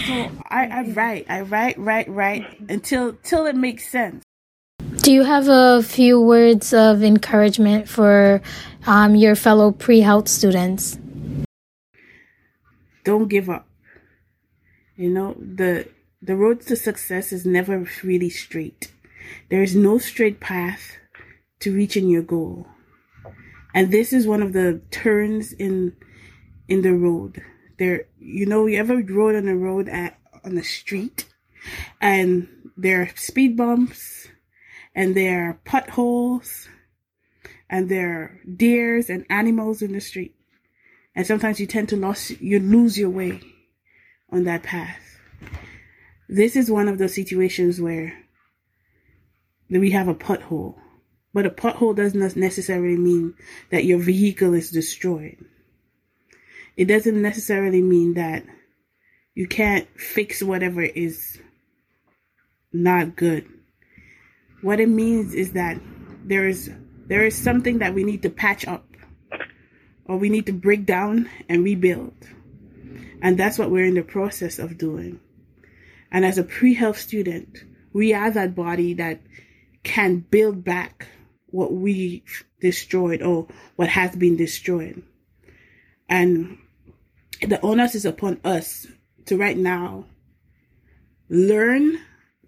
so 0.06 0.30
I, 0.48 0.66
I 0.68 0.82
write, 0.92 1.26
I 1.28 1.40
write, 1.40 1.76
write, 1.76 2.08
write 2.08 2.46
until 2.70 3.14
till 3.24 3.46
it 3.46 3.56
makes 3.56 3.88
sense. 3.88 4.24
Do 5.02 5.12
you 5.12 5.24
have 5.24 5.48
a 5.48 5.82
few 5.82 6.20
words 6.20 6.72
of 6.72 7.02
encouragement 7.02 7.88
for 7.88 8.40
um, 8.86 9.16
your 9.16 9.34
fellow 9.34 9.72
pre-health 9.72 10.28
students? 10.28 10.98
Don't 13.04 13.28
give 13.28 13.50
up. 13.50 13.66
You 15.00 15.08
know, 15.08 15.34
the 15.40 15.88
the 16.20 16.36
road 16.36 16.60
to 16.66 16.76
success 16.76 17.32
is 17.32 17.46
never 17.46 17.88
really 18.04 18.28
straight. 18.28 18.92
There 19.48 19.62
is 19.62 19.74
no 19.74 19.96
straight 19.96 20.40
path 20.40 20.98
to 21.60 21.74
reaching 21.74 22.10
your 22.10 22.20
goal. 22.20 22.66
And 23.74 23.90
this 23.90 24.12
is 24.12 24.26
one 24.26 24.42
of 24.42 24.52
the 24.52 24.82
turns 24.90 25.54
in 25.54 25.96
in 26.68 26.82
the 26.82 26.92
road. 26.92 27.42
There 27.78 28.08
you 28.18 28.44
know, 28.44 28.66
you 28.66 28.78
ever 28.78 29.00
rode 29.00 29.36
on 29.36 29.48
a 29.48 29.56
road 29.56 29.88
at 29.88 30.18
on 30.44 30.54
the 30.54 30.62
street 30.62 31.24
and 32.02 32.48
there 32.76 33.00
are 33.00 33.10
speed 33.16 33.56
bumps 33.56 34.28
and 34.94 35.14
there 35.14 35.48
are 35.48 35.60
potholes 35.64 36.68
and 37.70 37.88
there 37.88 38.12
are 38.20 38.40
deers 38.54 39.08
and 39.08 39.24
animals 39.30 39.80
in 39.80 39.92
the 39.92 40.02
street. 40.02 40.34
And 41.14 41.26
sometimes 41.26 41.58
you 41.58 41.66
tend 41.66 41.88
to 41.88 41.96
lose 41.96 42.38
you 42.38 42.60
lose 42.60 42.98
your 42.98 43.08
way 43.08 43.40
on 44.32 44.44
that 44.44 44.62
path. 44.62 45.00
This 46.28 46.56
is 46.56 46.70
one 46.70 46.88
of 46.88 46.98
those 46.98 47.14
situations 47.14 47.80
where 47.80 48.16
we 49.68 49.90
have 49.90 50.08
a 50.08 50.14
pothole, 50.14 50.76
but 51.34 51.46
a 51.46 51.50
pothole 51.50 51.94
does 51.94 52.14
not 52.14 52.36
necessarily 52.36 52.96
mean 52.96 53.34
that 53.70 53.84
your 53.84 53.98
vehicle 53.98 54.54
is 54.54 54.70
destroyed. 54.70 55.36
It 56.76 56.86
doesn't 56.86 57.20
necessarily 57.20 57.82
mean 57.82 58.14
that 58.14 58.44
you 59.34 59.46
can't 59.46 59.88
fix 59.98 60.42
whatever 60.42 60.82
is 60.82 61.40
not 62.72 63.16
good. 63.16 63.46
What 64.62 64.80
it 64.80 64.88
means 64.88 65.34
is 65.34 65.52
that 65.52 65.80
there 66.24 66.46
is 66.46 66.70
there 67.06 67.24
is 67.24 67.36
something 67.36 67.78
that 67.78 67.94
we 67.94 68.04
need 68.04 68.22
to 68.22 68.30
patch 68.30 68.66
up 68.68 68.86
or 70.04 70.16
we 70.16 70.28
need 70.28 70.46
to 70.46 70.52
break 70.52 70.86
down 70.86 71.28
and 71.48 71.64
rebuild. 71.64 72.14
And 73.22 73.38
that's 73.38 73.58
what 73.58 73.70
we're 73.70 73.84
in 73.84 73.94
the 73.94 74.02
process 74.02 74.58
of 74.58 74.78
doing. 74.78 75.20
And 76.10 76.24
as 76.24 76.38
a 76.38 76.44
pre 76.44 76.74
health 76.74 76.98
student, 76.98 77.58
we 77.92 78.14
are 78.14 78.30
that 78.30 78.54
body 78.54 78.94
that 78.94 79.20
can 79.82 80.18
build 80.18 80.64
back 80.64 81.08
what 81.46 81.72
we 81.72 82.24
destroyed 82.60 83.22
or 83.22 83.48
what 83.76 83.88
has 83.88 84.14
been 84.16 84.36
destroyed. 84.36 85.02
And 86.08 86.58
the 87.40 87.60
onus 87.60 87.94
is 87.94 88.04
upon 88.04 88.40
us 88.44 88.86
to 89.26 89.36
right 89.36 89.56
now 89.56 90.06
learn 91.28 91.98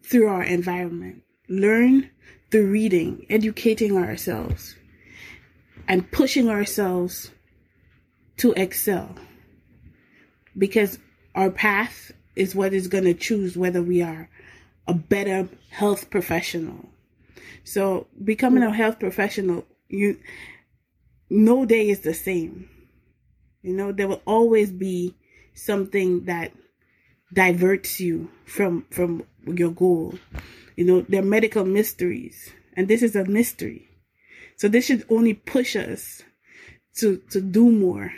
through 0.02 0.28
our 0.28 0.42
environment, 0.42 1.22
learn 1.48 2.10
through 2.50 2.70
reading, 2.70 3.26
educating 3.30 3.96
ourselves, 3.96 4.76
and 5.88 6.10
pushing 6.10 6.48
ourselves 6.48 7.30
to 8.36 8.52
excel 8.52 9.16
because 10.56 10.98
our 11.34 11.50
path 11.50 12.12
is 12.36 12.54
what 12.54 12.72
is 12.72 12.88
going 12.88 13.04
to 13.04 13.14
choose 13.14 13.56
whether 13.56 13.82
we 13.82 14.02
are 14.02 14.28
a 14.86 14.94
better 14.94 15.48
health 15.70 16.10
professional. 16.10 16.88
So 17.64 18.06
becoming 18.22 18.62
a 18.62 18.68
mm. 18.68 18.74
health 18.74 18.98
professional, 18.98 19.64
you 19.88 20.18
no 21.30 21.64
day 21.64 21.88
is 21.88 22.00
the 22.00 22.14
same. 22.14 22.68
You 23.62 23.74
know, 23.74 23.92
there 23.92 24.08
will 24.08 24.22
always 24.26 24.72
be 24.72 25.14
something 25.54 26.24
that 26.24 26.52
diverts 27.32 28.00
you 28.00 28.30
from 28.44 28.86
from 28.90 29.24
your 29.46 29.70
goal. 29.70 30.14
You 30.76 30.84
know, 30.84 31.00
there 31.02 31.22
are 31.22 31.26
medical 31.26 31.64
mysteries, 31.64 32.50
and 32.76 32.88
this 32.88 33.02
is 33.02 33.14
a 33.14 33.24
mystery. 33.24 33.88
So 34.56 34.68
this 34.68 34.86
should 34.86 35.04
only 35.08 35.34
push 35.34 35.76
us 35.76 36.22
to 36.96 37.18
to 37.30 37.40
do 37.40 37.70
more 37.70 38.12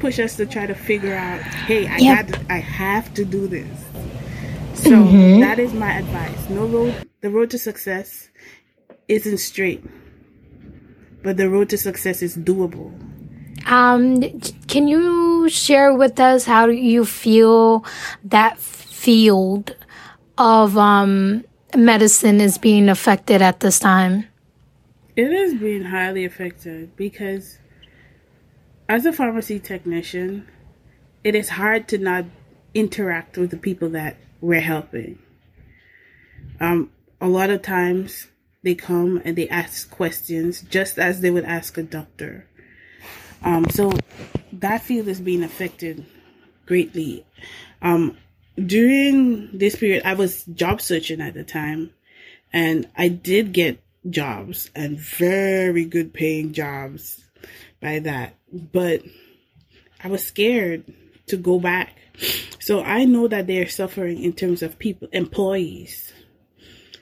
push 0.00 0.18
us 0.18 0.36
to 0.36 0.46
try 0.46 0.66
to 0.66 0.74
figure 0.74 1.14
out, 1.14 1.40
hey, 1.42 1.86
I 1.86 1.98
yep. 1.98 2.28
got, 2.28 2.40
to, 2.40 2.52
I 2.52 2.58
have 2.58 3.12
to 3.14 3.24
do 3.24 3.46
this. 3.48 3.84
So 4.74 4.90
mm-hmm. 4.90 5.40
that 5.40 5.58
is 5.58 5.72
my 5.72 5.92
advice. 5.98 6.48
No 6.50 6.66
road, 6.66 7.06
the 7.20 7.30
road 7.30 7.50
to 7.50 7.58
success 7.58 8.28
isn't 9.08 9.38
straight. 9.38 9.82
but 11.24 11.38
the 11.38 11.48
road 11.50 11.70
to 11.70 11.78
success 11.78 12.22
is 12.22 12.36
doable. 12.36 12.92
Um, 13.66 14.20
can 14.68 14.86
you 14.86 15.48
share 15.48 15.94
with 15.94 16.20
us 16.20 16.44
how 16.44 16.66
you 16.66 17.04
feel 17.06 17.84
that 18.24 18.58
field 18.58 19.74
of 20.36 20.76
um, 20.76 21.44
medicine 21.74 22.40
is 22.40 22.58
being 22.58 22.90
affected 22.90 23.40
at 23.40 23.60
this 23.60 23.78
time? 23.80 24.26
It 25.16 25.32
is 25.32 25.54
being 25.54 25.84
highly 25.84 26.26
affected 26.26 26.94
because 26.96 27.58
as 28.94 29.04
a 29.04 29.12
pharmacy 29.12 29.58
technician, 29.58 30.46
it 31.24 31.34
is 31.34 31.48
hard 31.48 31.88
to 31.88 31.98
not 31.98 32.24
interact 32.74 33.36
with 33.36 33.50
the 33.50 33.56
people 33.56 33.88
that 33.88 34.16
we're 34.40 34.60
helping. 34.60 35.18
Um, 36.60 36.92
a 37.20 37.26
lot 37.26 37.50
of 37.50 37.60
times 37.60 38.28
they 38.62 38.76
come 38.76 39.20
and 39.24 39.34
they 39.34 39.48
ask 39.48 39.90
questions 39.90 40.62
just 40.62 40.96
as 40.96 41.22
they 41.22 41.32
would 41.32 41.44
ask 41.44 41.76
a 41.76 41.82
doctor. 41.82 42.46
Um, 43.42 43.68
so 43.68 43.90
that 44.52 44.82
field 44.82 45.08
is 45.08 45.20
being 45.20 45.42
affected 45.42 46.06
greatly. 46.64 47.26
Um, 47.82 48.16
during 48.64 49.58
this 49.58 49.74
period, 49.74 50.04
I 50.04 50.14
was 50.14 50.44
job 50.44 50.80
searching 50.80 51.20
at 51.20 51.34
the 51.34 51.42
time, 51.42 51.90
and 52.52 52.88
I 52.96 53.08
did 53.08 53.52
get 53.52 53.82
jobs 54.08 54.70
and 54.72 54.96
very 55.00 55.84
good 55.84 56.14
paying 56.14 56.52
jobs 56.52 57.23
by 57.84 57.98
that. 57.98 58.34
But 58.50 59.02
I 60.02 60.08
was 60.08 60.24
scared 60.24 60.90
to 61.26 61.36
go 61.36 61.60
back. 61.60 61.94
So 62.58 62.82
I 62.82 63.04
know 63.04 63.28
that 63.28 63.46
they're 63.46 63.68
suffering 63.68 64.22
in 64.22 64.32
terms 64.32 64.62
of 64.62 64.78
people, 64.78 65.06
employees. 65.12 66.12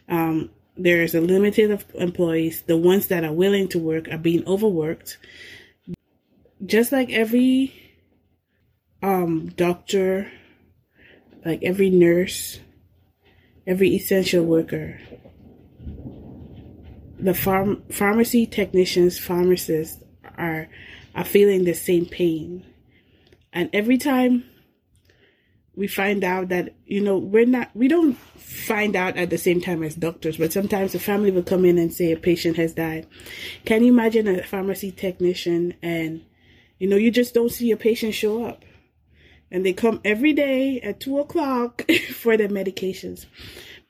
Um, 0.08 0.50
there's 0.76 1.14
a 1.14 1.20
limited 1.20 1.70
of 1.70 1.84
employees. 1.94 2.62
The 2.62 2.76
ones 2.76 3.06
that 3.06 3.22
are 3.22 3.32
willing 3.32 3.68
to 3.68 3.78
work 3.78 4.08
are 4.08 4.18
being 4.18 4.44
overworked. 4.46 5.18
Just 6.66 6.90
like 6.90 7.10
every 7.10 7.72
um, 9.02 9.50
doctor, 9.50 10.32
like 11.44 11.62
every 11.62 11.90
nurse, 11.90 12.58
every 13.66 13.90
essential 13.90 14.44
worker, 14.44 14.98
the 17.20 17.34
farm 17.34 17.84
pharmacy 17.88 18.46
technicians, 18.46 19.18
pharmacists 19.18 20.01
are 20.36 20.68
are 21.14 21.24
feeling 21.24 21.64
the 21.64 21.74
same 21.74 22.06
pain. 22.06 22.64
And 23.52 23.68
every 23.72 23.98
time 23.98 24.44
we 25.74 25.86
find 25.86 26.24
out 26.24 26.48
that, 26.48 26.74
you 26.84 27.00
know, 27.00 27.18
we're 27.18 27.46
not, 27.46 27.70
we 27.74 27.88
don't 27.88 28.14
find 28.36 28.94
out 28.96 29.16
at 29.16 29.30
the 29.30 29.38
same 29.38 29.60
time 29.60 29.82
as 29.82 29.94
doctors, 29.94 30.36
but 30.36 30.52
sometimes 30.52 30.92
the 30.92 30.98
family 30.98 31.30
will 31.30 31.42
come 31.42 31.64
in 31.64 31.78
and 31.78 31.92
say 31.92 32.12
a 32.12 32.16
patient 32.16 32.56
has 32.56 32.74
died. 32.74 33.06
Can 33.64 33.82
you 33.82 33.92
imagine 33.92 34.28
a 34.28 34.42
pharmacy 34.42 34.90
technician 34.90 35.74
and, 35.82 36.24
you 36.78 36.88
know, 36.88 36.96
you 36.96 37.10
just 37.10 37.34
don't 37.34 37.52
see 37.52 37.70
a 37.70 37.76
patient 37.76 38.14
show 38.14 38.44
up? 38.44 38.64
And 39.50 39.66
they 39.66 39.74
come 39.74 40.00
every 40.02 40.32
day 40.32 40.80
at 40.80 41.00
two 41.00 41.18
o'clock 41.18 41.90
for 42.14 42.38
their 42.38 42.48
medications 42.48 43.26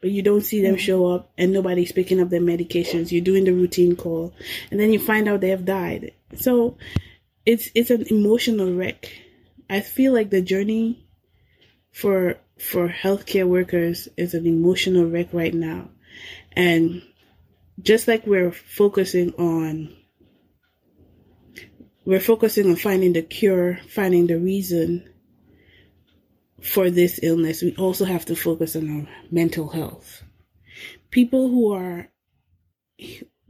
but 0.02 0.10
you 0.10 0.20
don't 0.20 0.42
see 0.42 0.60
them 0.60 0.74
mm. 0.74 0.80
show 0.80 1.06
up 1.06 1.32
and 1.38 1.52
nobody's 1.52 1.92
picking 1.92 2.20
up 2.20 2.28
their 2.28 2.40
medications. 2.40 3.12
You're 3.12 3.24
doing 3.24 3.44
the 3.44 3.52
routine 3.52 3.96
call 3.96 4.34
and 4.70 4.78
then 4.78 4.92
you 4.92 4.98
find 4.98 5.28
out 5.28 5.40
they 5.40 5.50
have 5.50 5.64
died. 5.64 6.12
So 6.34 6.76
it's 7.46 7.70
it's 7.74 7.90
an 7.90 8.04
emotional 8.10 8.74
wreck. 8.74 9.08
I 9.70 9.80
feel 9.80 10.12
like 10.12 10.28
the 10.28 10.42
journey 10.42 11.06
for 11.92 12.36
for 12.58 12.88
healthcare 12.88 13.46
workers 13.46 14.08
is 14.16 14.34
an 14.34 14.44
emotional 14.44 15.06
wreck 15.06 15.28
right 15.32 15.54
now. 15.54 15.88
And 16.50 17.02
just 17.80 18.08
like 18.08 18.26
we're 18.26 18.52
focusing 18.52 19.32
on 19.34 19.96
we're 22.04 22.20
focusing 22.20 22.68
on 22.68 22.74
finding 22.74 23.12
the 23.12 23.22
cure, 23.22 23.78
finding 23.88 24.26
the 24.26 24.38
reason 24.38 25.08
for 26.62 26.90
this 26.90 27.18
illness, 27.22 27.62
we 27.62 27.74
also 27.76 28.04
have 28.04 28.24
to 28.26 28.36
focus 28.36 28.76
on 28.76 28.88
our 28.88 29.08
mental 29.30 29.68
health. 29.68 30.22
People 31.10 31.48
who 31.48 31.72
are 31.72 32.08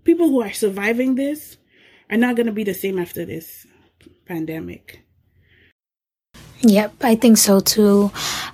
people 0.05 0.29
who 0.29 0.43
are 0.43 0.53
surviving 0.53 1.15
this 1.15 1.59
are 2.11 2.17
not 2.17 2.37
going 2.37 2.47
to 2.47 2.53
be 2.53 2.65
the 2.65 2.75
same 2.75 2.99
after 2.99 3.25
this 3.25 3.67
pandemic. 4.27 5.05
Yep, 6.63 6.95
I 7.03 7.17
think 7.17 7.39
so 7.39 7.61
too. 7.61 8.11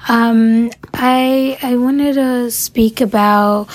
Um, 0.08 0.70
I 0.94 1.58
I 1.62 1.76
wanted 1.76 2.14
to 2.14 2.50
speak 2.50 3.00
about. 3.00 3.68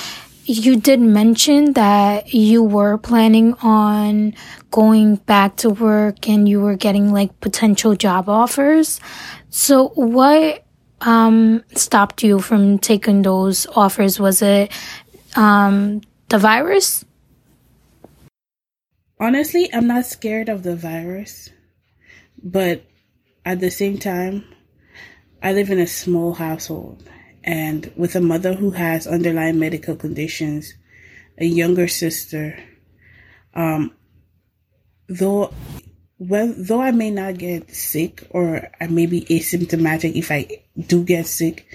You 0.46 0.76
did 0.76 1.00
mention 1.00 1.72
that 1.74 2.34
you 2.34 2.64
were 2.64 2.98
planning 2.98 3.54
on 3.62 4.34
going 4.72 5.16
back 5.16 5.56
to 5.58 5.70
work 5.70 6.28
and 6.28 6.50
you 6.50 6.60
were 6.60 6.76
getting 6.76 7.14
like 7.14 7.40
potential 7.40 7.96
job 7.96 8.28
offers. 8.28 9.00
So, 9.50 9.90
what 9.90 10.63
um, 11.06 11.64
stopped 11.76 12.24
you 12.24 12.40
from 12.40 12.80
taking 12.80 13.22
those 13.22 13.68
offers? 13.68 14.20
Was 14.20 14.42
it 14.42 14.72
um, 15.36 16.02
the 16.30 16.38
virus? 16.38 17.06
Honestly, 19.20 19.70
I'm 19.74 19.88
not 19.88 20.06
scared 20.06 20.50
of 20.50 20.64
the 20.64 20.76
virus, 20.76 21.50
but 22.42 22.84
at 23.46 23.60
the 23.60 23.72
same 23.72 23.98
time, 23.98 24.44
I 25.42 25.54
live 25.54 25.70
in 25.70 25.80
a 25.80 25.88
small 25.88 26.34
household 26.34 27.04
and 27.44 27.92
with 27.96 28.16
a 28.16 28.22
mother 28.22 28.54
who 28.54 28.72
has 28.72 29.06
underlying 29.06 29.60
medical 29.60 29.96
conditions, 29.96 30.74
a 31.38 31.46
younger 31.46 31.88
sister. 31.88 32.58
Um, 33.54 33.94
though 35.08 35.54
well, 36.30 36.54
though 36.58 36.82
I 36.82 36.92
may 36.92 37.12
not 37.12 37.38
get 37.38 37.74
sick 37.74 38.28
or 38.30 38.70
I 38.80 38.88
may 38.88 39.06
be 39.06 39.22
asymptomatic 39.22 40.16
if 40.16 40.32
I 40.32 40.64
do 40.88 41.04
get 41.04 41.28
sick, 41.28 41.66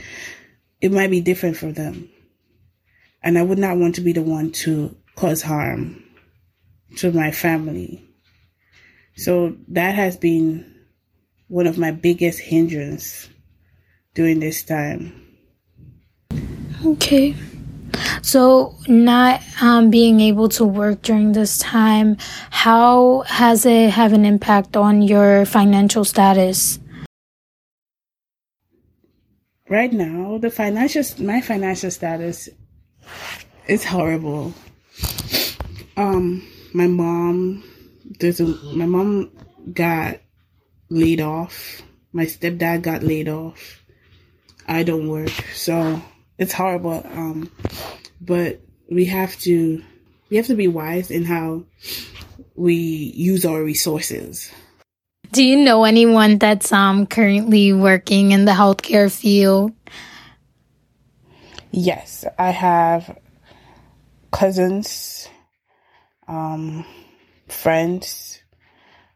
it 0.81 0.93
might 0.93 1.11
be 1.11 1.21
different 1.21 1.57
for 1.57 1.73
them. 1.73 2.09
And 3.23 3.39
I 3.39 3.43
would 3.43 3.59
not 3.59 3.77
want 3.79 3.97
to 3.97 4.01
be 4.01 4.13
the 4.13 4.23
one 4.23 4.53
to 4.53 4.97
cause 5.17 5.43
harm 5.43 6.03
to 6.97 7.13
my 7.13 7.31
family. 7.31 8.05
So 9.17 9.57
that 9.69 9.95
has 9.95 10.17
been 10.17 10.75
one 11.49 11.67
of 11.67 11.79
my 11.79 11.91
biggest 11.91 12.39
hindrance 12.41 13.29
during 14.15 14.41
this 14.41 14.63
time. 14.63 15.27
Okay. 16.85 17.35
So, 18.23 18.75
not 18.87 19.43
um, 19.61 19.91
being 19.91 20.21
able 20.21 20.49
to 20.51 20.65
work 20.65 21.03
during 21.03 21.33
this 21.33 21.59
time, 21.59 22.17
how 22.51 23.21
has 23.27 23.67
it 23.67 23.91
have 23.91 24.13
an 24.13 24.25
impact 24.25 24.77
on 24.77 25.03
your 25.03 25.45
financial 25.47 26.05
status? 26.05 26.79
Right 29.69 29.93
now, 29.93 30.39
the 30.39 30.51
financial 30.51 31.05
my 31.25 31.41
financial 31.41 31.91
status 31.91 32.49
is 33.67 33.85
horrible. 33.85 34.55
Um, 35.97 36.47
my 36.73 36.87
mom, 36.87 37.63
a, 38.21 38.43
my 38.75 38.87
mom 38.87 39.31
got 39.73 40.21
laid 40.89 41.21
off. 41.21 41.83
My 42.13 42.25
stepdad 42.25 42.83
got 42.83 43.03
laid 43.03 43.29
off. 43.29 43.85
I 44.67 44.83
don't 44.83 45.09
work, 45.09 45.33
so 45.53 46.01
it's 46.39 46.53
horrible. 46.53 47.05
Um, 47.13 47.51
but 48.21 48.61
we 48.91 49.05
have 49.07 49.37
to 49.41 49.83
we 50.31 50.37
have 50.37 50.47
to 50.47 50.55
be 50.55 50.69
wise 50.69 51.11
in 51.11 51.25
how 51.25 51.65
we 52.55 52.75
use 52.75 53.45
our 53.45 53.63
resources. 53.63 54.51
Do 55.33 55.45
you 55.45 55.57
know 55.57 55.85
anyone 55.85 56.39
that's 56.39 56.73
um 56.73 57.07
currently 57.07 57.73
working 57.73 58.33
in 58.33 58.45
the 58.45 58.53
healthcare 58.53 59.13
field? 59.13 59.73
Yes, 61.71 62.25
I 62.39 62.51
have 62.51 63.19
cousins, 64.33 65.29
um, 66.27 66.87
friends, 67.47 68.43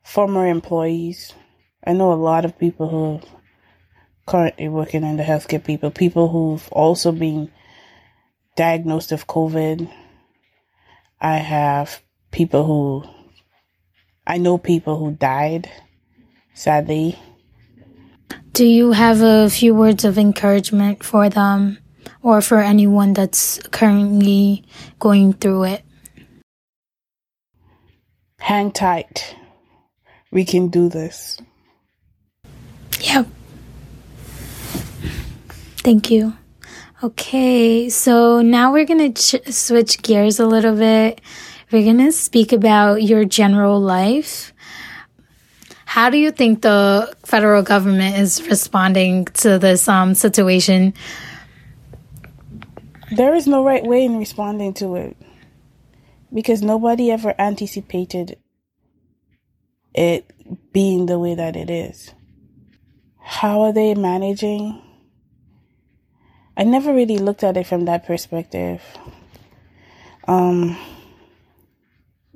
former 0.03 0.47
employees. 0.47 1.33
I 1.87 1.95
know 1.95 2.13
a 2.13 2.15
lot 2.15 2.45
of 2.45 2.59
people 2.59 2.89
who 2.91 3.15
are 3.15 3.42
currently 4.27 4.69
working 4.69 5.03
in 5.05 5.17
the 5.17 5.23
healthcare 5.23 5.63
people, 5.63 5.91
people 5.91 6.29
who've 6.29 6.69
also 6.73 7.13
been 7.13 7.51
diagnosed 8.57 9.11
with 9.11 9.27
COVID. 9.27 9.91
I 11.21 11.37
have 11.37 12.01
people 12.31 12.65
who, 12.65 13.05
I 14.27 14.39
know 14.39 14.59
people 14.59 14.99
who 14.99 15.13
died, 15.13 15.71
sadly. 16.55 17.19
Do 18.53 18.67
you 18.67 18.93
have 18.93 19.23
a 19.23 19.49
few 19.49 19.75
words 19.75 20.05
of 20.05 20.19
encouragement 20.19 21.03
for 21.05 21.29
them 21.29 21.79
or 22.23 22.41
for 22.41 22.59
anyone 22.59 23.13
that's 23.13 23.59
currently 23.71 24.65
going 24.99 25.33
through 25.33 25.65
it? 25.65 25.85
Hang 28.39 28.73
tight. 28.73 29.37
We 30.31 30.45
can 30.45 30.69
do 30.69 30.89
this. 30.89 31.39
Yep. 33.01 33.27
Thank 35.83 36.11
you. 36.11 36.37
Okay, 37.03 37.89
so 37.89 38.43
now 38.43 38.73
we're 38.73 38.85
going 38.85 39.13
to 39.13 39.41
ch- 39.41 39.53
switch 39.53 40.03
gears 40.03 40.39
a 40.39 40.47
little 40.47 40.77
bit 40.77 41.21
we're 41.73 41.85
going 41.85 42.05
to 42.05 42.13
speak 42.13 42.53
about 42.53 43.03
your 43.03 43.25
general 43.25 43.81
life. 43.81 44.53
How 45.87 46.11
do 46.11 46.19
you 46.19 46.31
think 46.31 46.61
the 46.61 47.15
federal 47.25 47.63
government 47.63 48.19
is 48.19 48.47
responding 48.47 49.25
to 49.41 49.59
this 49.59 49.89
um, 49.89 50.15
situation? 50.15 50.93
There 53.17 53.35
is 53.35 53.47
no 53.47 53.65
right 53.65 53.83
way 53.83 54.05
in 54.05 54.19
responding 54.19 54.75
to 54.75 54.97
it 54.97 55.17
because 56.33 56.63
nobody 56.63 57.11
ever 57.11 57.35
anticipated 57.39 58.39
it 59.95 60.31
being 60.73 61.07
the 61.07 61.19
way 61.19 61.35
that 61.35 61.57
it 61.57 61.71
is. 61.71 62.13
How 63.19 63.63
are 63.63 63.73
they 63.73 63.95
managing? 63.95 64.81
I 66.57 66.65
never 66.65 66.93
really 66.93 67.19
looked 67.19 67.45
at 67.45 67.57
it 67.57 67.67
from 67.67 67.87
that 67.87 68.07
perspective. 68.07 68.83
Um, 70.29 70.77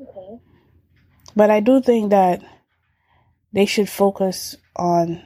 okay. 0.00 0.38
But 1.34 1.50
I 1.50 1.60
do 1.60 1.82
think 1.82 2.10
that 2.10 2.42
they 3.52 3.66
should 3.66 3.88
focus 3.88 4.56
on 4.74 5.22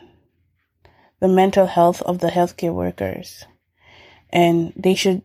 the 1.20 1.28
mental 1.28 1.66
health 1.66 2.02
of 2.02 2.18
the 2.18 2.28
healthcare 2.28 2.74
workers. 2.74 3.44
And 4.30 4.72
they 4.76 4.94
should 4.94 5.22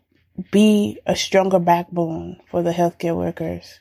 be 0.51 0.99
a 1.06 1.15
stronger 1.15 1.60
backbone 1.60 2.41
for 2.49 2.62
the 2.62 2.71
healthcare 2.71 3.15
workers. 3.15 3.80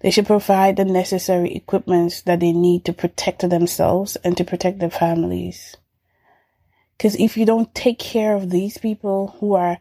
They 0.00 0.10
should 0.10 0.26
provide 0.26 0.76
the 0.76 0.84
necessary 0.84 1.54
equipment 1.54 2.22
that 2.26 2.40
they 2.40 2.52
need 2.52 2.84
to 2.86 2.92
protect 2.92 3.48
themselves 3.48 4.16
and 4.16 4.36
to 4.36 4.44
protect 4.44 4.78
their 4.78 4.90
families. 4.90 5.76
Because 7.00 7.16
if 7.16 7.38
you 7.38 7.46
don't 7.46 7.74
take 7.74 7.98
care 7.98 8.36
of 8.36 8.50
these 8.50 8.76
people 8.76 9.34
who 9.40 9.54
are 9.54 9.78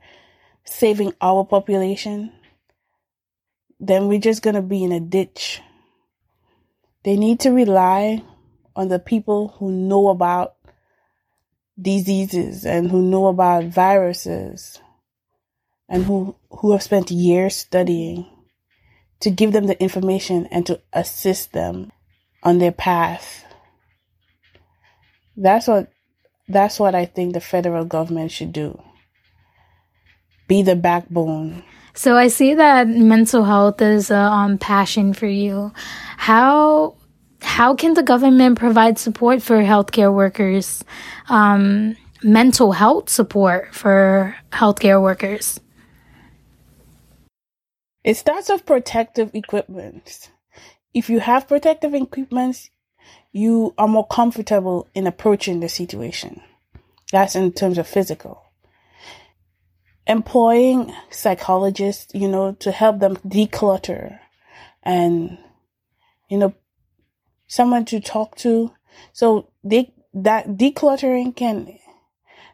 saving 0.63 1.11
our 1.19 1.43
population, 1.43 2.31
then 3.77 4.07
we're 4.07 4.21
just 4.21 4.41
going 4.41 4.55
to 4.55 4.61
be 4.61 4.85
in 4.85 4.93
a 4.93 5.01
ditch. 5.01 5.61
They 7.03 7.17
need 7.17 7.41
to 7.41 7.51
rely 7.51 8.23
on 8.73 8.87
the 8.87 8.99
people 8.99 9.49
who 9.59 9.69
know 9.69 10.07
about 10.07 10.55
diseases 11.77 12.65
and 12.65 12.89
who 12.89 13.01
know 13.01 13.27
about 13.27 13.65
viruses 13.65 14.79
and 15.89 16.05
who, 16.05 16.37
who 16.49 16.71
have 16.71 16.83
spent 16.83 17.11
years 17.11 17.53
studying 17.53 18.27
to 19.19 19.29
give 19.29 19.51
them 19.51 19.67
the 19.67 19.77
information 19.83 20.45
and 20.45 20.65
to 20.67 20.79
assist 20.93 21.51
them 21.51 21.91
on 22.43 22.59
their 22.59 22.71
path. 22.71 23.43
That's 25.35 25.67
what 25.67 25.91
that's 26.49 26.79
what 26.79 26.95
I 26.95 27.05
think 27.05 27.33
the 27.33 27.41
federal 27.41 27.85
government 27.85 28.31
should 28.31 28.51
do. 28.51 28.81
Be 30.47 30.63
the 30.63 30.75
backbone. 30.75 31.63
So 31.93 32.17
I 32.17 32.27
see 32.27 32.55
that 32.55 32.87
mental 32.87 33.43
health 33.43 33.81
is 33.81 34.09
a 34.09 34.17
um, 34.17 34.57
passion 34.57 35.13
for 35.13 35.27
you. 35.27 35.71
How 36.17 36.95
how 37.41 37.75
can 37.75 37.93
the 37.93 38.03
government 38.03 38.57
provide 38.57 38.97
support 38.97 39.41
for 39.41 39.61
healthcare 39.61 40.13
workers, 40.13 40.83
um, 41.29 41.95
mental 42.23 42.73
health 42.73 43.09
support 43.09 43.73
for 43.73 44.35
healthcare 44.51 45.01
workers? 45.01 45.59
It 48.03 48.17
starts 48.17 48.49
with 48.49 48.65
protective 48.65 49.31
equipment. 49.33 50.31
If 50.93 51.09
you 51.09 51.19
have 51.19 51.47
protective 51.47 51.93
equipment, 51.93 52.69
you 53.31 53.73
are 53.77 53.87
more 53.87 54.07
comfortable 54.07 54.87
in 54.93 55.07
approaching 55.07 55.59
the 55.59 55.69
situation. 55.69 56.41
That's 57.11 57.35
in 57.35 57.51
terms 57.51 57.77
of 57.77 57.87
physical. 57.87 58.43
Employing 60.07 60.93
psychologists, 61.11 62.13
you 62.13 62.27
know, 62.27 62.53
to 62.53 62.71
help 62.71 62.99
them 62.99 63.17
declutter 63.17 64.19
and, 64.81 65.37
you 66.29 66.37
know, 66.37 66.53
someone 67.47 67.85
to 67.85 67.99
talk 67.99 68.35
to. 68.37 68.71
So 69.13 69.51
they, 69.63 69.93
that 70.13 70.47
decluttering 70.47 71.35
can 71.35 71.77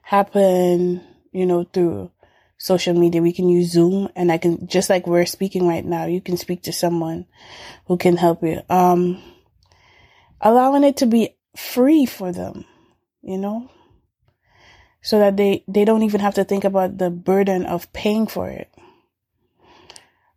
happen, 0.02 1.02
you 1.32 1.46
know, 1.46 1.64
through 1.64 2.12
social 2.58 2.94
media. 2.94 3.22
We 3.22 3.32
can 3.32 3.48
use 3.48 3.72
Zoom 3.72 4.10
and 4.16 4.32
I 4.32 4.38
can, 4.38 4.68
just 4.68 4.90
like 4.90 5.08
we're 5.08 5.26
speaking 5.26 5.68
right 5.68 5.86
now, 5.86 6.06
you 6.06 6.20
can 6.20 6.36
speak 6.36 6.64
to 6.64 6.74
someone 6.74 7.26
who 7.88 7.98
can 7.98 8.18
help 8.18 8.44
you. 8.44 8.62
Um, 8.70 9.22
allowing 10.42 10.84
it 10.84 10.98
to 10.98 11.06
be 11.06 11.36
free 11.56 12.06
for 12.06 12.32
them, 12.32 12.66
you 13.22 13.38
know, 13.38 13.70
so 15.02 15.20
that 15.20 15.38
they, 15.38 15.64
they 15.68 15.86
don't 15.86 16.04
even 16.04 16.22
have 16.22 16.36
to 16.36 16.44
think 16.44 16.64
about 16.64 16.98
the 16.98 17.10
burden 17.10 17.66
of 17.66 17.92
paying 17.94 18.28
for 18.28 18.50
it. 18.50 18.70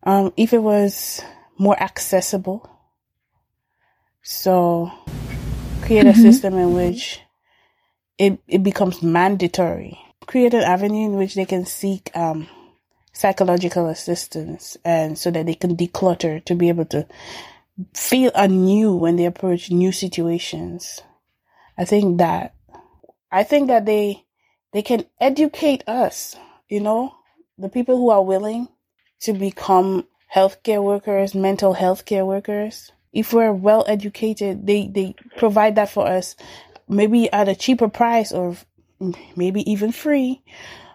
Um, 0.03 0.33
if 0.37 0.53
it 0.53 0.63
was 0.63 1.23
more 1.59 1.81
accessible, 1.81 2.69
so 4.23 4.93
create 5.83 6.07
a 6.07 6.11
mm-hmm. 6.11 6.23
system 6.23 6.55
in 6.55 6.75
which 6.75 7.21
it, 8.17 8.39
it 8.47 8.63
becomes 8.63 9.03
mandatory. 9.03 9.99
Create 10.27 10.55
an 10.55 10.63
avenue 10.63 11.07
in 11.07 11.17
which 11.17 11.35
they 11.35 11.47
can 11.47 11.65
seek, 11.65 12.11
um, 12.17 12.47
psychological 13.19 13.89
assistance 13.89 14.77
and 14.85 15.19
so 15.19 15.29
that 15.29 15.45
they 15.45 15.55
can 15.55 15.77
declutter 15.77 16.45
to 16.45 16.55
be 16.55 16.69
able 16.69 16.85
to 16.85 17.05
feel 17.95 18.31
anew 18.35 18.95
when 18.95 19.17
they 19.17 19.25
approach 19.25 19.71
new 19.71 19.93
situations. 19.93 21.01
I 21.77 21.85
think 21.85 22.19
that, 22.19 22.55
I 23.31 23.45
think 23.45 23.69
that 23.69 23.87
they, 23.87 24.25
they 24.73 24.83
can 24.83 25.05
educate 25.21 25.85
us, 25.87 26.37
you 26.69 26.81
know, 26.81 27.15
the 27.57 27.69
people 27.69 27.97
who 27.97 28.11
are 28.11 28.25
willing 28.25 28.69
to 29.21 29.33
become 29.33 30.07
healthcare 30.35 30.83
workers, 30.83 31.35
mental 31.35 31.75
health 31.75 32.05
care 32.05 32.27
workers. 32.27 32.93
If 33.13 33.33
we're 33.33 33.53
well 33.53 33.85
educated, 33.89 34.67
they, 34.67 34.89
they 34.89 35.15
provide 35.37 35.77
that 35.77 35.91
for 35.91 36.07
us, 36.07 36.37
maybe 36.89 37.33
at 37.33 37.49
a 37.49 37.55
cheaper 37.55 37.89
price 37.89 38.33
or 38.33 38.57
maybe 39.37 39.71
even 39.71 39.93
free. 39.93 40.43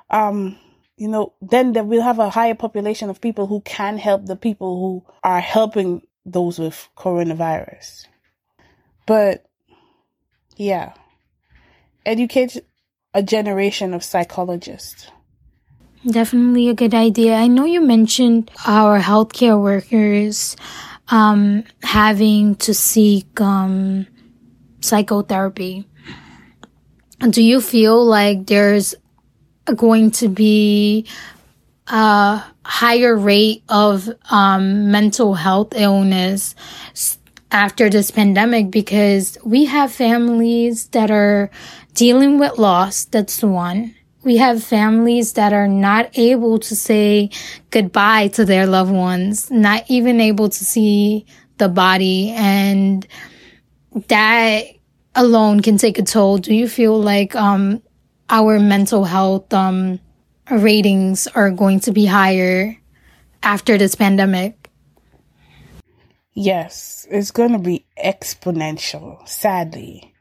Um, 0.10 0.58
you 0.98 1.08
know, 1.08 1.34
then 1.41 1.74
that 1.74 1.88
we'll 1.88 2.04
have 2.04 2.19
a 2.19 2.30
higher 2.30 2.56
population 2.56 3.10
of 3.10 3.19
people 3.19 3.48
who 3.48 3.62
can 3.62 3.98
help 3.98 4.26
the 4.26 4.36
people 4.36 4.80
who 4.80 5.13
are 5.24 5.39
helping 5.39 6.04
those 6.25 6.59
with 6.59 6.89
coronavirus. 6.97 8.07
But 9.05 9.45
yeah, 10.55 10.93
educate 12.05 12.63
a 13.13 13.23
generation 13.23 13.93
of 13.93 14.03
psychologists. 14.03 15.07
Definitely 16.05 16.69
a 16.69 16.73
good 16.73 16.93
idea. 16.93 17.36
I 17.36 17.47
know 17.47 17.65
you 17.65 17.79
mentioned 17.79 18.51
our 18.65 18.99
healthcare 18.99 19.62
workers 19.62 20.55
um, 21.09 21.63
having 21.81 22.55
to 22.55 22.73
seek 22.73 23.39
um, 23.39 24.07
psychotherapy. 24.81 25.88
Do 27.19 27.41
you 27.41 27.62
feel 27.62 28.03
like 28.03 28.47
there's 28.47 28.95
going 29.75 30.12
to 30.12 30.27
be 30.27 31.07
a 31.88 32.43
higher 32.65 33.15
rate 33.15 33.63
of 33.69 34.10
um, 34.32 34.91
mental 34.91 35.34
health 35.34 35.73
illness 35.76 36.56
after 37.52 37.89
this 37.89 38.10
pandemic 38.10 38.71
because 38.71 39.38
we 39.43 39.65
have 39.65 39.91
families 39.91 40.88
that 40.88 41.12
are 41.12 41.52
dealing 41.93 42.39
with 42.39 42.58
loss. 42.58 43.06
That's 43.06 43.43
one. 43.43 43.95
We 44.23 44.38
have 44.38 44.63
families 44.63 45.34
that 45.34 45.52
are 45.52 45.67
not 45.67 46.17
able 46.17 46.58
to 46.60 46.76
say 46.76 47.30
goodbye 47.69 48.30
to 48.30 48.45
their 48.45 48.65
loved 48.65 48.91
ones, 48.91 49.52
not 49.52 49.84
even 49.89 50.21
able 50.21 50.49
to 50.49 50.65
see 50.65 51.26
the 51.58 51.67
body. 51.67 52.32
And 52.32 53.06
that 54.08 54.63
alone 55.13 55.60
can 55.60 55.78
take 55.78 55.99
a 55.99 56.04
toll. 56.04 56.38
Do 56.38 56.56
you 56.56 56.67
feel 56.67 56.99
like, 56.99 57.36
um, 57.36 57.84
our 58.30 58.60
mental 58.60 59.04
health, 59.04 59.54
um, 59.54 59.99
ratings 60.49 61.27
are 61.27 61.51
going 61.51 61.79
to 61.82 61.91
be 61.91 62.06
higher 62.06 62.77
after 63.41 63.77
this 63.77 63.95
pandemic? 63.95 64.69
Yes, 66.34 67.08
it's 67.12 67.32
going 67.32 67.51
to 67.53 67.60
be 67.60 67.86
exponential, 67.97 69.27
sadly 69.27 70.13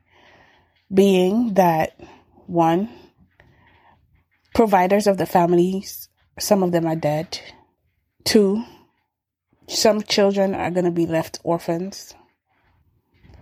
being 0.92 1.54
that 1.54 1.98
one, 2.46 2.88
providers 4.54 5.06
of 5.06 5.16
the 5.16 5.26
families, 5.26 6.08
some 6.38 6.62
of 6.62 6.72
them 6.72 6.86
are 6.86 6.96
dead. 6.96 7.40
Two, 8.24 8.64
some 9.68 10.02
children 10.02 10.54
are 10.54 10.70
going 10.70 10.84
to 10.84 10.90
be 10.90 11.06
left 11.06 11.40
orphans. 11.44 12.14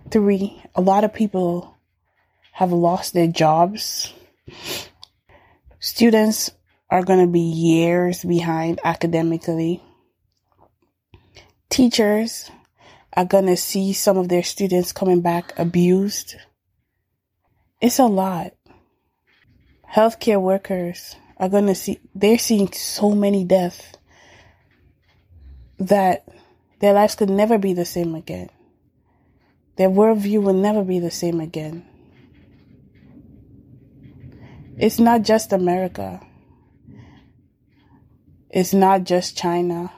Three, 0.09 0.61
a 0.75 0.81
lot 0.81 1.03
of 1.03 1.13
people 1.13 1.77
have 2.53 2.71
lost 2.71 3.13
their 3.13 3.27
jobs. 3.27 4.13
Students 5.79 6.51
are 6.91 7.03
going 7.03 7.25
to 7.25 7.31
be 7.31 7.39
years 7.39 8.23
behind 8.23 8.79
academically. 8.83 9.81
Teachers 11.69 12.51
are 13.13 13.25
going 13.25 13.47
to 13.47 13.57
see 13.57 13.93
some 13.93 14.17
of 14.17 14.29
their 14.29 14.43
students 14.43 14.91
coming 14.91 15.21
back 15.21 15.57
abused 15.57 16.35
it's 17.81 17.97
a 17.97 18.05
lot. 18.05 18.53
Healthcare 19.91 20.39
workers 20.39 21.15
are 21.37 21.49
going 21.49 21.65
to 21.65 21.73
see, 21.73 21.99
they're 22.13 22.37
seeing 22.37 22.71
so 22.71 23.11
many 23.11 23.43
deaths 23.43 23.93
that 25.79 26.27
their 26.79 26.93
lives 26.93 27.15
could 27.15 27.31
never 27.31 27.57
be 27.57 27.73
the 27.73 27.85
same 27.85 28.13
again. 28.13 28.49
Their 29.77 29.89
worldview 29.89 30.43
will 30.43 30.53
never 30.53 30.83
be 30.83 30.99
the 30.99 31.09
same 31.09 31.39
again. 31.39 31.83
It's 34.77 34.99
not 34.99 35.23
just 35.23 35.51
America. 35.51 36.21
It's 38.51 38.73
not 38.73 39.05
just 39.05 39.37
China. 39.37 39.91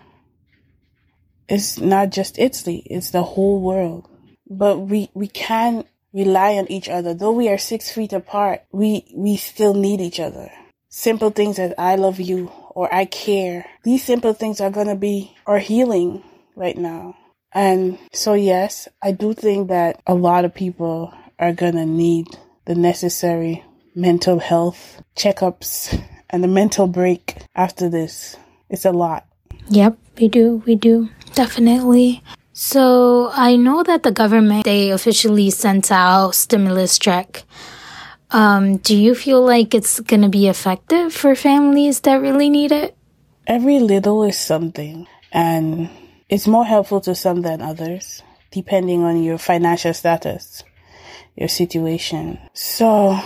It's 1.49 1.79
not 1.79 2.11
just 2.11 2.37
Italy. 2.37 2.83
It's 2.85 3.09
the 3.09 3.23
whole 3.23 3.59
world. 3.61 4.07
But 4.47 4.79
we, 4.79 5.09
we 5.13 5.27
can 5.27 5.85
rely 6.13 6.53
on 6.55 6.71
each 6.71 6.87
other. 6.87 7.13
Though 7.13 7.31
we 7.31 7.49
are 7.49 7.57
six 7.57 7.91
feet 7.91 8.13
apart, 8.13 8.63
we, 8.71 9.11
we 9.15 9.37
still 9.37 9.73
need 9.73 9.99
each 9.99 10.19
other. 10.19 10.51
Simple 10.89 11.31
things 11.31 11.57
as 11.57 11.73
I 11.77 11.95
love 11.95 12.19
you 12.19 12.51
or 12.69 12.93
I 12.93 13.05
care. 13.05 13.65
These 13.83 14.03
simple 14.03 14.33
things 14.33 14.61
are 14.61 14.69
going 14.69 14.87
to 14.87 14.95
be 14.95 15.35
our 15.47 15.57
healing 15.57 16.23
right 16.55 16.77
now. 16.77 17.17
And 17.51 17.97
so, 18.11 18.33
yes, 18.33 18.87
I 19.01 19.11
do 19.11 19.33
think 19.33 19.69
that 19.69 20.01
a 20.05 20.13
lot 20.13 20.45
of 20.45 20.53
people 20.53 21.13
are 21.39 21.53
going 21.53 21.75
to 21.75 21.85
need 21.85 22.27
the 22.65 22.75
necessary 22.75 23.63
mental 23.95 24.39
health 24.39 25.01
checkups 25.15 25.99
and 26.29 26.43
the 26.43 26.47
mental 26.47 26.87
break 26.87 27.37
after 27.55 27.89
this. 27.89 28.37
It's 28.73 28.85
a 28.85 28.91
lot. 28.91 29.27
Yep, 29.69 29.97
we 30.17 30.27
do. 30.27 30.63
We 30.65 30.73
do. 30.73 31.07
Definitely. 31.35 32.23
So 32.53 33.29
I 33.31 33.55
know 33.55 33.83
that 33.83 34.01
the 34.01 34.11
government, 34.11 34.65
they 34.65 34.89
officially 34.89 35.51
sent 35.51 35.91
out 35.91 36.33
stimulus 36.33 36.97
check. 36.97 37.43
Um, 38.31 38.77
do 38.77 38.97
you 38.97 39.13
feel 39.13 39.45
like 39.45 39.75
it's 39.75 39.99
going 39.99 40.23
to 40.23 40.29
be 40.29 40.47
effective 40.47 41.13
for 41.13 41.35
families 41.35 42.01
that 42.01 42.19
really 42.19 42.49
need 42.49 42.71
it? 42.71 42.97
Every 43.45 43.79
little 43.79 44.23
is 44.23 44.39
something. 44.39 45.05
And 45.31 45.91
it's 46.27 46.47
more 46.47 46.65
helpful 46.65 46.99
to 47.01 47.13
some 47.13 47.41
than 47.41 47.61
others, 47.61 48.23
depending 48.49 49.03
on 49.03 49.21
your 49.21 49.37
financial 49.37 49.93
status, 49.93 50.63
your 51.35 51.47
situation. 51.47 52.39
So, 52.53 53.19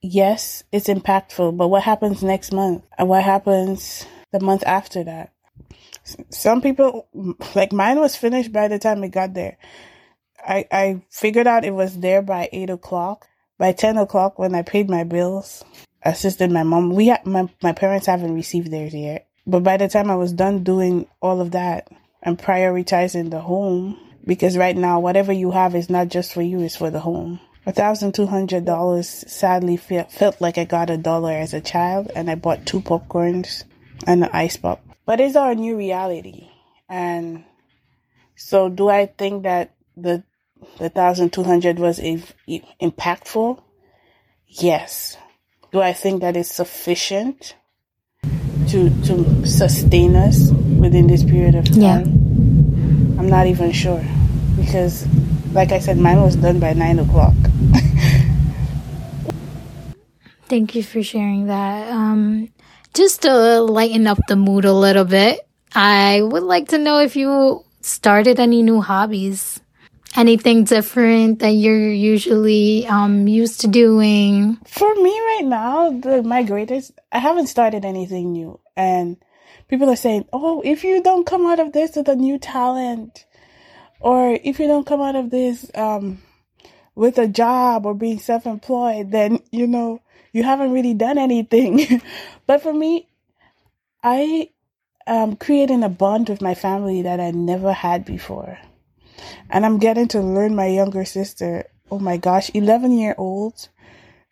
yes, 0.00 0.62
it's 0.70 0.86
impactful, 0.86 1.56
but 1.56 1.66
what 1.66 1.82
happens 1.82 2.22
next 2.22 2.52
month? 2.52 2.84
And 2.96 3.08
what 3.08 3.24
happens 3.24 4.06
the 4.34 4.44
month 4.44 4.62
after 4.66 5.04
that? 5.04 5.32
Some 6.28 6.60
people, 6.60 7.08
like 7.54 7.72
mine 7.72 7.98
was 8.00 8.16
finished 8.16 8.52
by 8.52 8.68
the 8.68 8.78
time 8.78 9.02
it 9.04 9.10
got 9.10 9.32
there. 9.32 9.56
I, 10.46 10.66
I 10.70 11.02
figured 11.10 11.46
out 11.46 11.64
it 11.64 11.72
was 11.72 11.98
there 12.00 12.20
by 12.20 12.50
8 12.52 12.68
o'clock. 12.70 13.26
By 13.56 13.72
10 13.72 13.96
o'clock, 13.96 14.38
when 14.38 14.54
I 14.54 14.62
paid 14.62 14.90
my 14.90 15.04
bills, 15.04 15.64
assisted 16.02 16.50
my 16.50 16.64
mom. 16.64 16.90
We 16.90 17.08
ha- 17.08 17.22
my, 17.24 17.48
my 17.62 17.72
parents 17.72 18.06
haven't 18.06 18.34
received 18.34 18.70
theirs 18.70 18.92
yet. 18.92 19.28
But 19.46 19.62
by 19.62 19.76
the 19.78 19.88
time 19.88 20.10
I 20.10 20.16
was 20.16 20.32
done 20.32 20.64
doing 20.64 21.06
all 21.22 21.40
of 21.40 21.52
that, 21.52 21.88
and 22.24 22.38
prioritizing 22.38 23.30
the 23.30 23.40
home 23.40 23.98
because 24.26 24.56
right 24.56 24.76
now 24.76 24.98
whatever 24.98 25.32
you 25.32 25.50
have 25.50 25.74
is 25.74 25.90
not 25.90 26.08
just 26.08 26.32
for 26.32 26.42
you 26.42 26.60
it's 26.60 26.76
for 26.76 26.90
the 26.90 27.00
home 27.00 27.38
a 27.66 27.72
thousand 27.72 28.14
two 28.14 28.26
hundred 28.26 28.64
dollars 28.64 29.08
sadly 29.08 29.76
felt, 29.76 30.10
felt 30.10 30.40
like 30.40 30.58
i 30.58 30.64
got 30.64 30.90
a 30.90 30.96
dollar 30.96 31.32
as 31.32 31.54
a 31.54 31.60
child 31.60 32.10
and 32.16 32.30
i 32.30 32.34
bought 32.34 32.66
two 32.66 32.80
popcorns 32.80 33.64
and 34.06 34.22
the 34.22 34.36
ice 34.36 34.56
pop 34.56 34.82
but 35.06 35.20
it's 35.20 35.36
our 35.36 35.54
new 35.54 35.76
reality 35.76 36.48
and 36.88 37.44
so 38.36 38.68
do 38.68 38.88
i 38.88 39.06
think 39.06 39.42
that 39.42 39.74
the 39.96 40.22
the 40.78 40.88
thousand 40.88 41.32
two 41.32 41.44
hundred 41.44 41.78
was 41.78 41.98
a, 42.00 42.22
a, 42.48 42.62
impactful 42.80 43.60
yes 44.48 45.16
do 45.72 45.80
i 45.80 45.92
think 45.92 46.20
that 46.20 46.36
it's 46.36 46.52
sufficient 46.52 47.54
to 48.68 48.90
to 49.04 49.46
sustain 49.46 50.16
us 50.16 50.50
within 50.78 51.06
this 51.06 51.22
period 51.22 51.54
of 51.54 51.64
time. 51.66 51.80
Yeah. 51.80 52.00
I'm 53.18 53.28
not 53.28 53.46
even 53.46 53.72
sure 53.72 54.04
because, 54.56 55.06
like 55.52 55.72
I 55.72 55.78
said, 55.78 55.98
mine 55.98 56.20
was 56.20 56.36
done 56.36 56.60
by 56.60 56.72
nine 56.72 56.98
o'clock. 56.98 57.34
Thank 60.48 60.74
you 60.74 60.82
for 60.82 61.02
sharing 61.02 61.46
that. 61.46 61.88
Um, 61.90 62.52
just 62.94 63.22
to 63.22 63.60
lighten 63.60 64.06
up 64.06 64.18
the 64.28 64.36
mood 64.36 64.64
a 64.64 64.72
little 64.72 65.04
bit, 65.04 65.46
I 65.74 66.22
would 66.22 66.42
like 66.42 66.68
to 66.68 66.78
know 66.78 66.98
if 66.98 67.16
you 67.16 67.64
started 67.80 68.40
any 68.40 68.62
new 68.62 68.80
hobbies 68.80 69.60
anything 70.16 70.64
different 70.64 71.40
that 71.40 71.50
you're 71.50 71.90
usually 71.90 72.86
um, 72.86 73.26
used 73.26 73.60
to 73.62 73.68
doing? 73.68 74.56
For 74.66 74.94
me 74.94 75.10
right 75.10 75.44
now, 75.44 75.90
the, 75.90 76.22
my 76.22 76.42
greatest, 76.42 76.92
I 77.12 77.18
haven't 77.18 77.48
started 77.48 77.84
anything 77.84 78.32
new. 78.32 78.60
And 78.76 79.16
people 79.68 79.90
are 79.90 79.96
saying, 79.96 80.26
oh, 80.32 80.62
if 80.64 80.84
you 80.84 81.02
don't 81.02 81.26
come 81.26 81.46
out 81.46 81.60
of 81.60 81.72
this 81.72 81.96
with 81.96 82.08
a 82.08 82.16
new 82.16 82.38
talent, 82.38 83.26
or 84.00 84.38
if 84.42 84.58
you 84.58 84.66
don't 84.66 84.86
come 84.86 85.00
out 85.00 85.16
of 85.16 85.30
this 85.30 85.70
um, 85.74 86.22
with 86.94 87.18
a 87.18 87.28
job 87.28 87.86
or 87.86 87.94
being 87.94 88.18
self 88.18 88.46
employed, 88.46 89.10
then, 89.10 89.40
you 89.50 89.66
know, 89.66 90.00
you 90.34 90.42
haven't 90.42 90.72
really 90.72 90.92
done 90.94 91.16
anything. 91.16 92.02
but 92.46 92.60
for 92.60 92.74
me, 92.74 93.08
I 94.02 94.50
um, 95.06 95.30
am 95.30 95.36
creating 95.36 95.84
a 95.84 95.88
bond 95.88 96.28
with 96.28 96.42
my 96.42 96.54
family 96.54 97.02
that 97.02 97.20
I 97.20 97.30
never 97.30 97.72
had 97.72 98.04
before. 98.04 98.58
And 99.48 99.64
I'm 99.64 99.78
getting 99.78 100.08
to 100.08 100.20
learn 100.20 100.56
my 100.56 100.66
younger 100.66 101.04
sister. 101.04 101.66
Oh 101.90 102.00
my 102.00 102.16
gosh, 102.16 102.50
11 102.52 102.98
year 102.98 103.14
olds. 103.16 103.68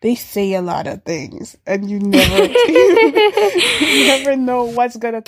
They 0.00 0.16
say 0.16 0.54
a 0.54 0.60
lot 0.60 0.88
of 0.88 1.04
things 1.04 1.56
and 1.64 1.88
you 1.88 2.00
never, 2.00 2.44
you 2.66 4.06
never 4.06 4.34
know 4.34 4.64
what's 4.64 4.96
gonna, 4.96 5.22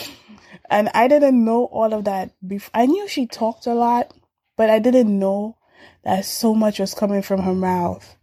and 0.69 0.91
I 0.93 1.07
didn't 1.07 1.45
know 1.45 1.67
all 1.67 1.95
of 1.95 2.07
that 2.07 2.33
before. 2.45 2.73
I 2.75 2.87
knew 2.87 3.07
she 3.07 3.29
talked 3.29 3.69
a 3.69 3.75
lot, 3.75 4.13
but 4.57 4.71
I 4.71 4.81
didn't 4.81 5.17
know 5.17 5.57
that 6.03 6.25
so 6.25 6.57
much 6.57 6.81
was 6.81 6.93
coming 6.93 7.23
from 7.23 7.43
her 7.43 7.55
mouth 7.55 8.17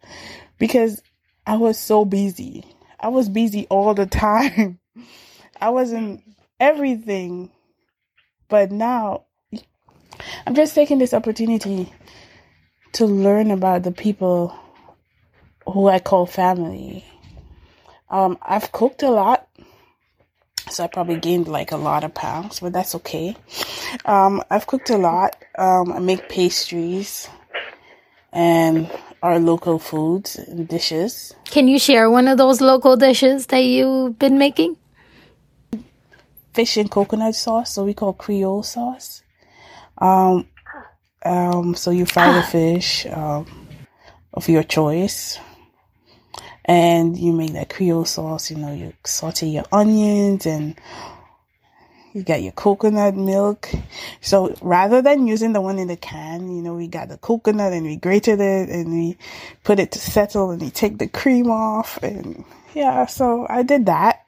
because 0.59 1.01
I 1.45 1.57
was 1.57 1.77
so 1.77 2.05
busy. 2.05 2.65
I 2.99 3.07
was 3.09 3.29
busy 3.29 3.67
all 3.69 3.93
the 3.93 4.05
time. 4.07 4.79
I 5.59 5.69
wasn't 5.69 6.23
everything. 6.59 7.51
But 8.47 8.71
now 8.71 9.25
I'm 10.45 10.55
just 10.55 10.75
taking 10.75 10.97
this 10.97 11.13
opportunity 11.13 11.91
to 12.93 13.05
learn 13.05 13.51
about 13.51 13.83
the 13.83 13.91
people 13.91 14.55
who 15.65 15.87
I 15.87 15.99
call 15.99 16.25
family. 16.25 17.05
Um, 18.09 18.37
I've 18.41 18.71
cooked 18.71 19.03
a 19.03 19.09
lot, 19.09 19.47
so 20.69 20.83
I 20.83 20.87
probably 20.87 21.17
gained 21.17 21.47
like 21.47 21.71
a 21.71 21.77
lot 21.77 22.03
of 22.03 22.13
pounds, 22.13 22.59
but 22.59 22.73
that's 22.73 22.93
okay. 22.95 23.37
Um, 24.05 24.43
I've 24.49 24.67
cooked 24.67 24.89
a 24.89 24.97
lot. 24.97 25.37
Um, 25.57 25.93
I 25.93 25.99
make 25.99 26.27
pastries 26.27 27.29
and 28.33 28.89
our 29.21 29.39
local 29.39 29.77
foods 29.77 30.37
and 30.37 30.67
dishes. 30.67 31.35
Can 31.45 31.67
you 31.67 31.77
share 31.77 32.09
one 32.09 32.27
of 32.27 32.37
those 32.37 32.61
local 32.61 32.97
dishes 32.97 33.47
that 33.47 33.63
you've 33.63 34.17
been 34.17 34.37
making? 34.37 34.77
Fish 36.53 36.77
and 36.77 36.89
coconut 36.89 37.35
sauce, 37.35 37.73
so 37.73 37.85
we 37.85 37.93
call 37.93 38.13
Creole 38.13 38.63
sauce. 38.63 39.23
Um, 39.97 40.47
um, 41.23 41.75
so 41.75 41.91
you 41.91 42.05
fry 42.05 42.33
the 42.33 42.43
fish 42.43 43.05
um, 43.05 43.45
of 44.33 44.49
your 44.49 44.63
choice, 44.63 45.39
and 46.65 47.17
you 47.17 47.31
make 47.31 47.53
that 47.53 47.69
Creole 47.69 48.05
sauce. 48.05 48.49
You 48.49 48.57
know, 48.57 48.73
you 48.73 48.93
saute 49.05 49.47
your 49.47 49.65
onions 49.71 50.45
and 50.45 50.75
you 52.13 52.23
got 52.23 52.41
your 52.41 52.51
coconut 52.51 53.15
milk. 53.15 53.69
So 54.19 54.55
rather 54.61 55.01
than 55.01 55.27
using 55.27 55.53
the 55.53 55.61
one 55.61 55.79
in 55.79 55.87
the 55.87 55.97
can, 55.97 56.53
you 56.55 56.61
know, 56.61 56.73
we 56.73 56.87
got 56.87 57.09
the 57.09 57.17
coconut 57.17 57.73
and 57.73 57.85
we 57.85 57.95
grated 57.95 58.39
it 58.39 58.69
and 58.69 58.91
we 58.91 59.17
put 59.63 59.79
it 59.79 59.91
to 59.93 59.99
settle 59.99 60.51
and 60.51 60.61
we 60.61 60.69
take 60.69 60.97
the 60.97 61.07
cream 61.07 61.49
off 61.49 62.01
and 62.03 62.43
yeah, 62.73 63.05
so 63.05 63.45
I 63.49 63.63
did 63.63 63.87
that. 63.87 64.25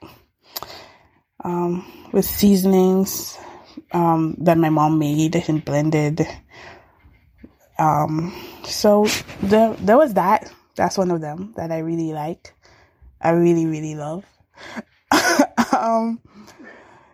Um, 1.44 1.86
with 2.14 2.26
seasonings 2.26 3.38
um, 3.92 4.36
that 4.40 4.58
my 4.58 4.70
mom 4.70 4.98
made 5.00 5.36
and 5.36 5.64
blended. 5.64 6.26
Um, 7.78 8.34
so 8.64 9.08
there, 9.42 9.74
there 9.74 9.98
was 9.98 10.14
that. 10.14 10.52
That's 10.76 10.98
one 10.98 11.12
of 11.12 11.22
them 11.22 11.54
that 11.58 11.72
I 11.72 11.80
really 11.80 12.14
like. 12.14 12.54
I 13.20 13.32
really, 13.32 13.66
really 13.66 13.96
love. 13.96 14.26
um, 15.74 16.20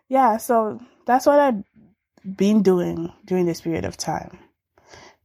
yeah, 0.10 0.38
so 0.38 0.82
that's 1.06 1.26
what 1.26 1.40
I've 1.40 1.64
been 2.26 2.64
doing 2.64 3.14
during 3.26 3.46
this 3.46 3.62
period 3.62 3.86
of 3.86 3.96
time. 3.96 4.38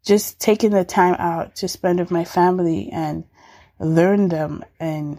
Just 0.04 0.38
taking 0.38 0.70
the 0.70 0.84
time 0.84 1.16
out 1.18 1.56
to 1.56 1.68
spend 1.68 1.98
with 1.98 2.10
my 2.10 2.24
family 2.24 2.90
and 2.92 3.24
learn 3.80 4.28
them 4.28 4.62
and 4.78 5.18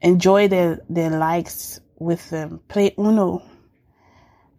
enjoy 0.00 0.48
their, 0.48 0.80
their 0.88 1.10
likes 1.10 1.80
with 1.98 2.30
them. 2.30 2.60
Play 2.68 2.94
Uno 2.96 3.42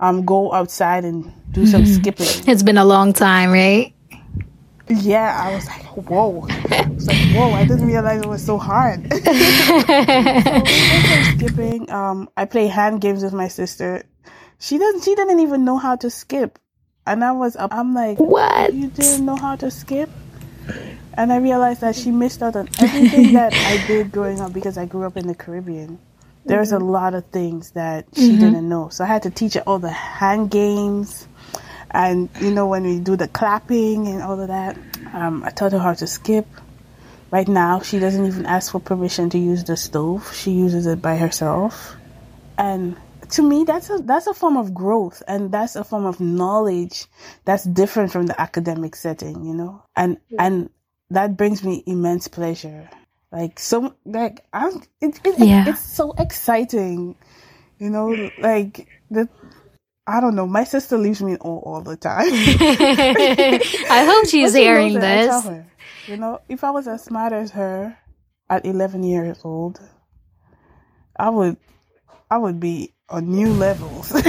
um 0.01 0.25
go 0.25 0.53
outside 0.53 1.03
and 1.03 1.33
do 1.51 1.65
some 1.65 1.83
mm-hmm. 1.83 1.93
skipping. 1.93 2.27
It's 2.47 2.63
been 2.63 2.77
a 2.77 2.85
long 2.85 3.13
time, 3.13 3.51
right? 3.51 3.93
Yeah, 4.89 5.37
I 5.39 5.53
was 5.53 5.67
like, 5.67 5.83
whoa. 6.09 6.47
I 6.49 6.87
was 6.87 7.07
like, 7.07 7.35
whoa, 7.35 7.51
I 7.51 7.65
didn't 7.65 7.85
realize 7.85 8.21
it 8.21 8.27
was 8.27 8.43
so 8.43 8.57
hard. 8.57 9.13
so, 9.13 9.19
skipping. 11.37 11.91
Um, 11.91 12.29
I 12.35 12.45
play 12.45 12.67
hand 12.67 13.01
games 13.01 13.23
with 13.23 13.33
my 13.33 13.47
sister. 13.47 14.03
She 14.59 14.77
doesn't 14.77 15.03
she 15.03 15.15
didn't 15.15 15.39
even 15.39 15.63
know 15.63 15.77
how 15.77 15.95
to 15.97 16.09
skip. 16.09 16.59
And 17.05 17.23
I 17.23 17.31
was, 17.31 17.55
I'm 17.59 17.93
like, 17.93 18.19
what? 18.19 18.73
You 18.73 18.89
didn't 18.89 19.25
know 19.25 19.35
how 19.35 19.55
to 19.55 19.71
skip? 19.71 20.09
And 21.13 21.33
I 21.33 21.37
realized 21.37 21.81
that 21.81 21.95
she 21.95 22.11
missed 22.11 22.41
out 22.41 22.55
on 22.55 22.69
everything 22.79 23.33
that 23.33 23.53
I 23.53 23.83
did 23.87 24.11
growing 24.11 24.39
up 24.39 24.53
because 24.53 24.77
I 24.77 24.85
grew 24.85 25.05
up 25.05 25.17
in 25.17 25.27
the 25.27 25.35
Caribbean. 25.35 25.99
There's 26.45 26.71
mm-hmm. 26.71 26.83
a 26.83 26.91
lot 26.91 27.13
of 27.13 27.25
things 27.25 27.71
that 27.71 28.05
she 28.15 28.29
mm-hmm. 28.29 28.39
didn't 28.39 28.69
know. 28.69 28.89
So 28.89 29.03
I 29.03 29.07
had 29.07 29.23
to 29.23 29.29
teach 29.29 29.55
her 29.55 29.61
all 29.61 29.79
the 29.79 29.89
hand 29.89 30.51
games. 30.51 31.27
And, 31.91 32.29
you 32.39 32.51
know, 32.51 32.67
when 32.67 32.83
we 32.83 32.99
do 32.99 33.15
the 33.15 33.27
clapping 33.27 34.07
and 34.07 34.21
all 34.21 34.39
of 34.39 34.47
that, 34.47 34.77
um, 35.13 35.43
I 35.43 35.49
taught 35.49 35.71
her 35.71 35.79
how 35.79 35.93
to 35.93 36.07
skip. 36.07 36.47
Right 37.31 37.47
now, 37.47 37.81
she 37.81 37.99
doesn't 37.99 38.25
even 38.25 38.45
ask 38.45 38.71
for 38.71 38.79
permission 38.79 39.29
to 39.31 39.37
use 39.37 39.63
the 39.63 39.77
stove. 39.77 40.33
She 40.33 40.51
uses 40.51 40.87
it 40.87 41.01
by 41.01 41.17
herself. 41.17 41.95
And 42.57 42.97
to 43.29 43.43
me 43.43 43.63
that's 43.63 43.89
a 43.89 43.99
that's 43.99 44.27
a 44.27 44.33
form 44.33 44.57
of 44.57 44.73
growth 44.73 45.21
and 45.27 45.51
that's 45.51 45.75
a 45.75 45.83
form 45.83 46.05
of 46.05 46.19
knowledge 46.19 47.05
that's 47.45 47.63
different 47.63 48.11
from 48.11 48.25
the 48.25 48.39
academic 48.41 48.95
setting 48.95 49.45
you 49.45 49.53
know 49.53 49.83
and 49.95 50.17
yeah. 50.29 50.45
and 50.45 50.69
that 51.11 51.37
brings 51.37 51.63
me 51.63 51.83
immense 51.85 52.27
pleasure 52.27 52.89
like 53.31 53.59
so 53.59 53.93
like 54.05 54.43
i'm 54.53 54.81
it, 55.01 55.19
it, 55.23 55.35
yeah. 55.39 55.69
it's 55.69 55.81
so 55.81 56.13
exciting 56.17 57.15
you 57.77 57.89
know 57.89 58.29
like 58.39 58.87
the 59.11 59.29
I 60.09 60.21
don't 60.21 60.33
know. 60.33 60.47
My 60.47 60.63
sister 60.63 60.97
leaves 60.97 61.21
me 61.21 61.33
in 61.33 61.37
awe 61.37 61.59
all 61.59 61.81
the 61.81 61.95
time. 61.95 62.25
I 62.31 64.05
hope 64.09 64.27
she's 64.27 64.55
hearing 64.55 64.95
this. 64.95 65.43
Her, 65.43 65.67
you 66.07 66.17
know, 66.17 66.39
if 66.49 66.63
I 66.63 66.71
was 66.71 66.87
as 66.87 67.03
smart 67.03 67.31
as 67.31 67.51
her 67.51 67.95
at 68.49 68.65
11 68.65 69.03
years 69.03 69.39
old, 69.43 69.79
I 71.15 71.29
would, 71.29 71.57
I 72.31 72.39
would 72.39 72.59
be 72.59 72.95
on 73.07 73.29
new 73.29 73.53
levels. 73.53 74.09
that, 74.09 74.23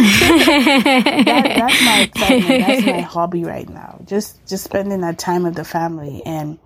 that's 1.25 1.83
my 1.83 2.01
excitement. 2.03 2.67
That's 2.67 2.87
my 2.87 3.01
hobby 3.17 3.45
right 3.45 3.69
now. 3.69 4.03
Just 4.05 4.47
just 4.47 4.65
spending 4.65 5.01
that 5.01 5.19
time 5.19 5.45
with 5.45 5.55
the 5.55 5.65
family 5.65 6.23
and 6.27 6.59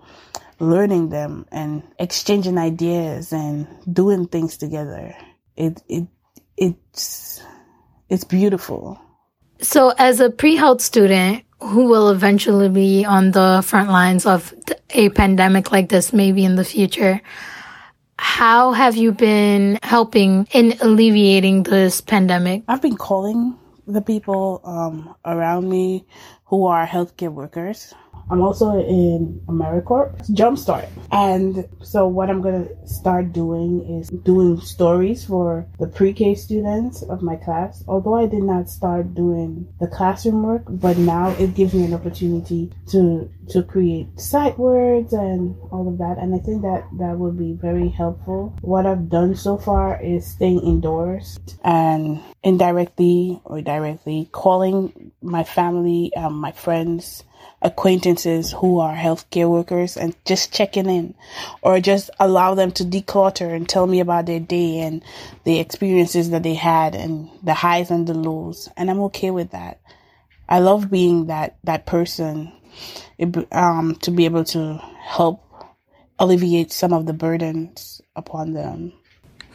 learning 0.58 1.10
them 1.10 1.46
and 1.52 1.84
exchanging 2.00 2.58
ideas 2.58 3.32
and 3.32 3.68
doing 3.92 4.26
things 4.26 4.56
together. 4.56 5.14
It 5.56 5.80
it 5.88 6.08
it's 6.56 7.40
it's 8.08 8.24
beautiful. 8.24 9.00
So, 9.60 9.94
as 9.98 10.20
a 10.20 10.30
pre-health 10.30 10.80
student 10.80 11.44
who 11.60 11.86
will 11.86 12.10
eventually 12.10 12.68
be 12.68 13.04
on 13.04 13.30
the 13.30 13.62
front 13.64 13.90
lines 13.90 14.26
of 14.26 14.52
a 14.90 15.08
pandemic 15.10 15.72
like 15.72 15.88
this, 15.88 16.12
maybe 16.12 16.44
in 16.44 16.56
the 16.56 16.64
future, 16.64 17.22
how 18.18 18.72
have 18.72 18.96
you 18.96 19.12
been 19.12 19.78
helping 19.82 20.46
in 20.52 20.74
alleviating 20.80 21.62
this 21.62 22.00
pandemic? 22.00 22.62
I've 22.68 22.82
been 22.82 22.96
calling 22.96 23.56
the 23.86 24.02
people 24.02 24.60
um, 24.64 25.14
around 25.24 25.68
me 25.68 26.06
who 26.44 26.66
are 26.66 26.86
healthcare 26.86 27.32
workers 27.32 27.94
I'm 28.30 28.40
also 28.40 28.78
in 28.78 29.40
AmeriCorps 29.46 30.30
Jumpstart. 30.30 30.88
And 31.12 31.68
so 31.82 32.06
what 32.06 32.30
I'm 32.30 32.40
going 32.42 32.66
to 32.66 32.88
start 32.88 33.32
doing 33.32 34.00
is 34.00 34.08
doing 34.08 34.60
stories 34.60 35.24
for 35.24 35.66
the 35.78 35.86
pre-K 35.86 36.34
students 36.34 37.02
of 37.02 37.22
my 37.22 37.36
class. 37.36 37.84
Although 37.86 38.14
I 38.16 38.26
did 38.26 38.42
not 38.42 38.68
start 38.68 39.14
doing 39.14 39.68
the 39.80 39.86
classroom 39.86 40.42
work, 40.42 40.62
but 40.68 40.96
now 40.96 41.30
it 41.38 41.54
gives 41.54 41.74
me 41.74 41.84
an 41.84 41.94
opportunity 41.94 42.72
to 42.88 43.30
to 43.50 43.62
create 43.62 44.08
sight 44.18 44.58
words 44.58 45.12
and 45.12 45.54
all 45.70 45.86
of 45.86 45.98
that. 45.98 46.16
And 46.18 46.34
I 46.34 46.38
think 46.38 46.62
that 46.62 46.84
that 46.98 47.18
would 47.18 47.38
be 47.38 47.52
very 47.52 47.88
helpful. 47.88 48.56
What 48.62 48.86
I've 48.86 49.10
done 49.10 49.34
so 49.34 49.58
far 49.58 50.00
is 50.02 50.26
staying 50.26 50.60
indoors 50.60 51.38
and 51.62 52.22
indirectly 52.42 53.40
or 53.44 53.60
directly 53.60 54.28
calling 54.32 55.12
my 55.20 55.44
family, 55.44 56.12
and 56.16 56.34
my 56.34 56.52
friends, 56.52 57.22
acquaintances 57.62 58.52
who 58.52 58.78
are 58.78 58.94
healthcare 58.94 59.48
workers 59.48 59.96
and 59.96 60.14
just 60.26 60.52
checking 60.52 60.88
in 60.88 61.14
or 61.62 61.80
just 61.80 62.10
allow 62.20 62.54
them 62.54 62.70
to 62.70 62.84
declutter 62.84 63.54
and 63.54 63.68
tell 63.68 63.86
me 63.86 64.00
about 64.00 64.26
their 64.26 64.40
day 64.40 64.80
and 64.80 65.02
the 65.44 65.58
experiences 65.58 66.30
that 66.30 66.42
they 66.42 66.54
had 66.54 66.94
and 66.94 67.30
the 67.42 67.54
highs 67.54 67.90
and 67.90 68.06
the 68.06 68.14
lows. 68.14 68.68
And 68.76 68.90
I'm 68.90 69.00
okay 69.04 69.30
with 69.30 69.52
that. 69.52 69.80
I 70.46 70.58
love 70.58 70.90
being 70.90 71.26
that, 71.26 71.56
that 71.64 71.86
person, 71.86 72.52
um, 73.50 73.96
to 74.02 74.10
be 74.10 74.26
able 74.26 74.44
to 74.44 74.76
help 75.00 75.42
alleviate 76.18 76.70
some 76.70 76.92
of 76.92 77.06
the 77.06 77.14
burdens 77.14 78.02
upon 78.14 78.52
them. 78.52 78.92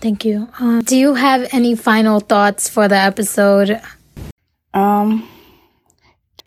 Thank 0.01 0.25
you. 0.25 0.49
Um, 0.59 0.81
do 0.81 0.97
you 0.97 1.13
have 1.13 1.47
any 1.53 1.75
final 1.75 2.19
thoughts 2.19 2.69
for 2.69 2.87
the 2.87 2.95
episode? 2.95 3.79
Um, 4.73 5.27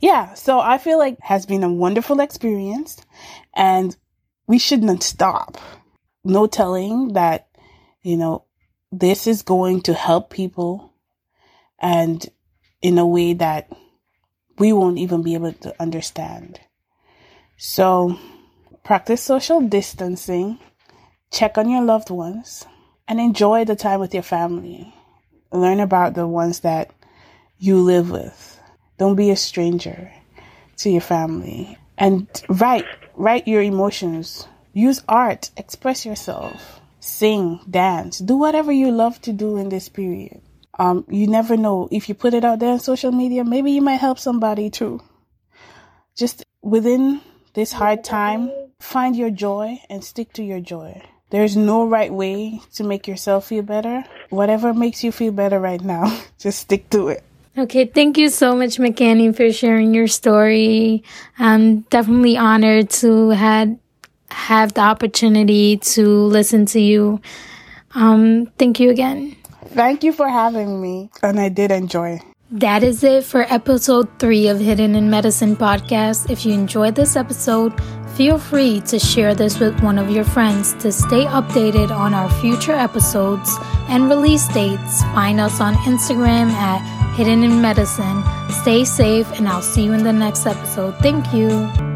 yeah, 0.02 0.34
so 0.34 0.58
I 0.58 0.78
feel 0.78 0.98
like 0.98 1.16
has 1.20 1.46
been 1.46 1.62
a 1.62 1.72
wonderful 1.72 2.18
experience 2.18 3.00
and 3.54 3.96
we 4.48 4.58
shouldn't 4.58 5.04
stop. 5.04 5.58
No 6.24 6.48
telling 6.48 7.12
that, 7.12 7.46
you 8.02 8.16
know, 8.16 8.44
this 8.90 9.28
is 9.28 9.42
going 9.42 9.82
to 9.82 9.94
help 9.94 10.28
people 10.28 10.92
and 11.78 12.28
in 12.82 12.98
a 12.98 13.06
way 13.06 13.34
that 13.34 13.70
we 14.58 14.72
won't 14.72 14.98
even 14.98 15.22
be 15.22 15.34
able 15.34 15.52
to 15.52 15.80
understand. 15.80 16.58
So 17.56 18.18
practice 18.82 19.22
social 19.22 19.60
distancing, 19.60 20.58
check 21.30 21.56
on 21.56 21.70
your 21.70 21.82
loved 21.82 22.10
ones, 22.10 22.66
and 23.06 23.20
enjoy 23.20 23.64
the 23.64 23.76
time 23.76 24.00
with 24.00 24.14
your 24.14 24.24
family. 24.24 24.92
Learn 25.52 25.78
about 25.78 26.14
the 26.14 26.26
ones 26.26 26.60
that 26.60 26.90
you 27.56 27.80
live 27.80 28.10
with 28.10 28.51
don't 28.98 29.16
be 29.16 29.30
a 29.30 29.36
stranger 29.36 30.12
to 30.78 30.90
your 30.90 31.00
family. 31.00 31.78
And 31.98 32.26
write, 32.48 32.86
write 33.14 33.48
your 33.48 33.62
emotions. 33.62 34.46
Use 34.72 35.02
art, 35.08 35.50
express 35.56 36.06
yourself. 36.06 36.80
Sing, 37.00 37.60
dance, 37.68 38.18
do 38.18 38.36
whatever 38.36 38.70
you 38.70 38.90
love 38.90 39.20
to 39.22 39.32
do 39.32 39.56
in 39.56 39.68
this 39.68 39.88
period. 39.88 40.40
Um, 40.78 41.04
you 41.08 41.26
never 41.26 41.56
know 41.56 41.88
if 41.90 42.08
you 42.08 42.14
put 42.14 42.34
it 42.34 42.44
out 42.44 42.58
there 42.58 42.70
on 42.70 42.80
social 42.80 43.12
media, 43.12 43.44
maybe 43.44 43.72
you 43.72 43.82
might 43.82 44.00
help 44.00 44.18
somebody 44.18 44.70
too. 44.70 45.00
Just 46.16 46.44
within 46.62 47.20
this 47.54 47.72
hard 47.72 48.04
time, 48.04 48.50
find 48.80 49.16
your 49.16 49.30
joy 49.30 49.80
and 49.90 50.02
stick 50.02 50.32
to 50.34 50.42
your 50.42 50.60
joy. 50.60 51.02
There's 51.30 51.56
no 51.56 51.86
right 51.86 52.12
way 52.12 52.60
to 52.74 52.84
make 52.84 53.08
yourself 53.08 53.46
feel 53.46 53.62
better. 53.62 54.04
Whatever 54.30 54.74
makes 54.74 55.02
you 55.02 55.12
feel 55.12 55.32
better 55.32 55.58
right 55.58 55.80
now, 55.80 56.20
just 56.38 56.60
stick 56.60 56.90
to 56.90 57.08
it. 57.08 57.24
Okay, 57.56 57.84
thank 57.84 58.16
you 58.16 58.30
so 58.30 58.56
much, 58.56 58.78
McCanny, 58.78 59.34
for 59.36 59.52
sharing 59.52 59.92
your 59.92 60.08
story. 60.08 61.04
I'm 61.38 61.80
definitely 61.92 62.38
honored 62.38 62.88
to 63.04 63.30
had 63.30 63.78
have 64.30 64.72
the 64.72 64.80
opportunity 64.80 65.76
to 65.76 66.08
listen 66.08 66.64
to 66.64 66.80
you. 66.80 67.20
Um, 67.94 68.46
thank 68.58 68.80
you 68.80 68.88
again. 68.88 69.36
Thank 69.66 70.02
you 70.02 70.12
for 70.12 70.28
having 70.28 70.80
me, 70.80 71.10
and 71.22 71.38
I 71.38 71.50
did 71.50 71.70
enjoy. 71.70 72.20
That 72.50 72.82
is 72.82 73.04
it 73.04 73.24
for 73.24 73.46
episode 73.48 74.08
three 74.18 74.48
of 74.48 74.58
Hidden 74.58 74.94
in 74.94 75.10
Medicine 75.10 75.56
podcast. 75.56 76.30
If 76.30 76.44
you 76.44 76.52
enjoyed 76.52 76.94
this 76.94 77.16
episode, 77.16 77.72
feel 78.14 78.38
free 78.38 78.80
to 78.82 78.98
share 78.98 79.34
this 79.34 79.58
with 79.58 79.80
one 79.82 79.98
of 79.98 80.10
your 80.10 80.24
friends 80.24 80.74
to 80.74 80.92
stay 80.92 81.24
updated 81.24 81.90
on 81.90 82.12
our 82.12 82.30
future 82.40 82.72
episodes 82.72 83.50
and 83.88 84.08
release 84.08 84.48
dates. 84.48 85.02
Find 85.14 85.40
us 85.40 85.60
on 85.60 85.74
Instagram 85.76 86.50
at 86.50 87.01
Hidden 87.14 87.44
in 87.44 87.60
Medicine. 87.60 88.22
Stay 88.50 88.84
safe, 88.84 89.30
and 89.32 89.48
I'll 89.48 89.62
see 89.62 89.84
you 89.84 89.92
in 89.92 90.02
the 90.02 90.12
next 90.12 90.46
episode. 90.46 90.96
Thank 90.98 91.32
you. 91.34 91.91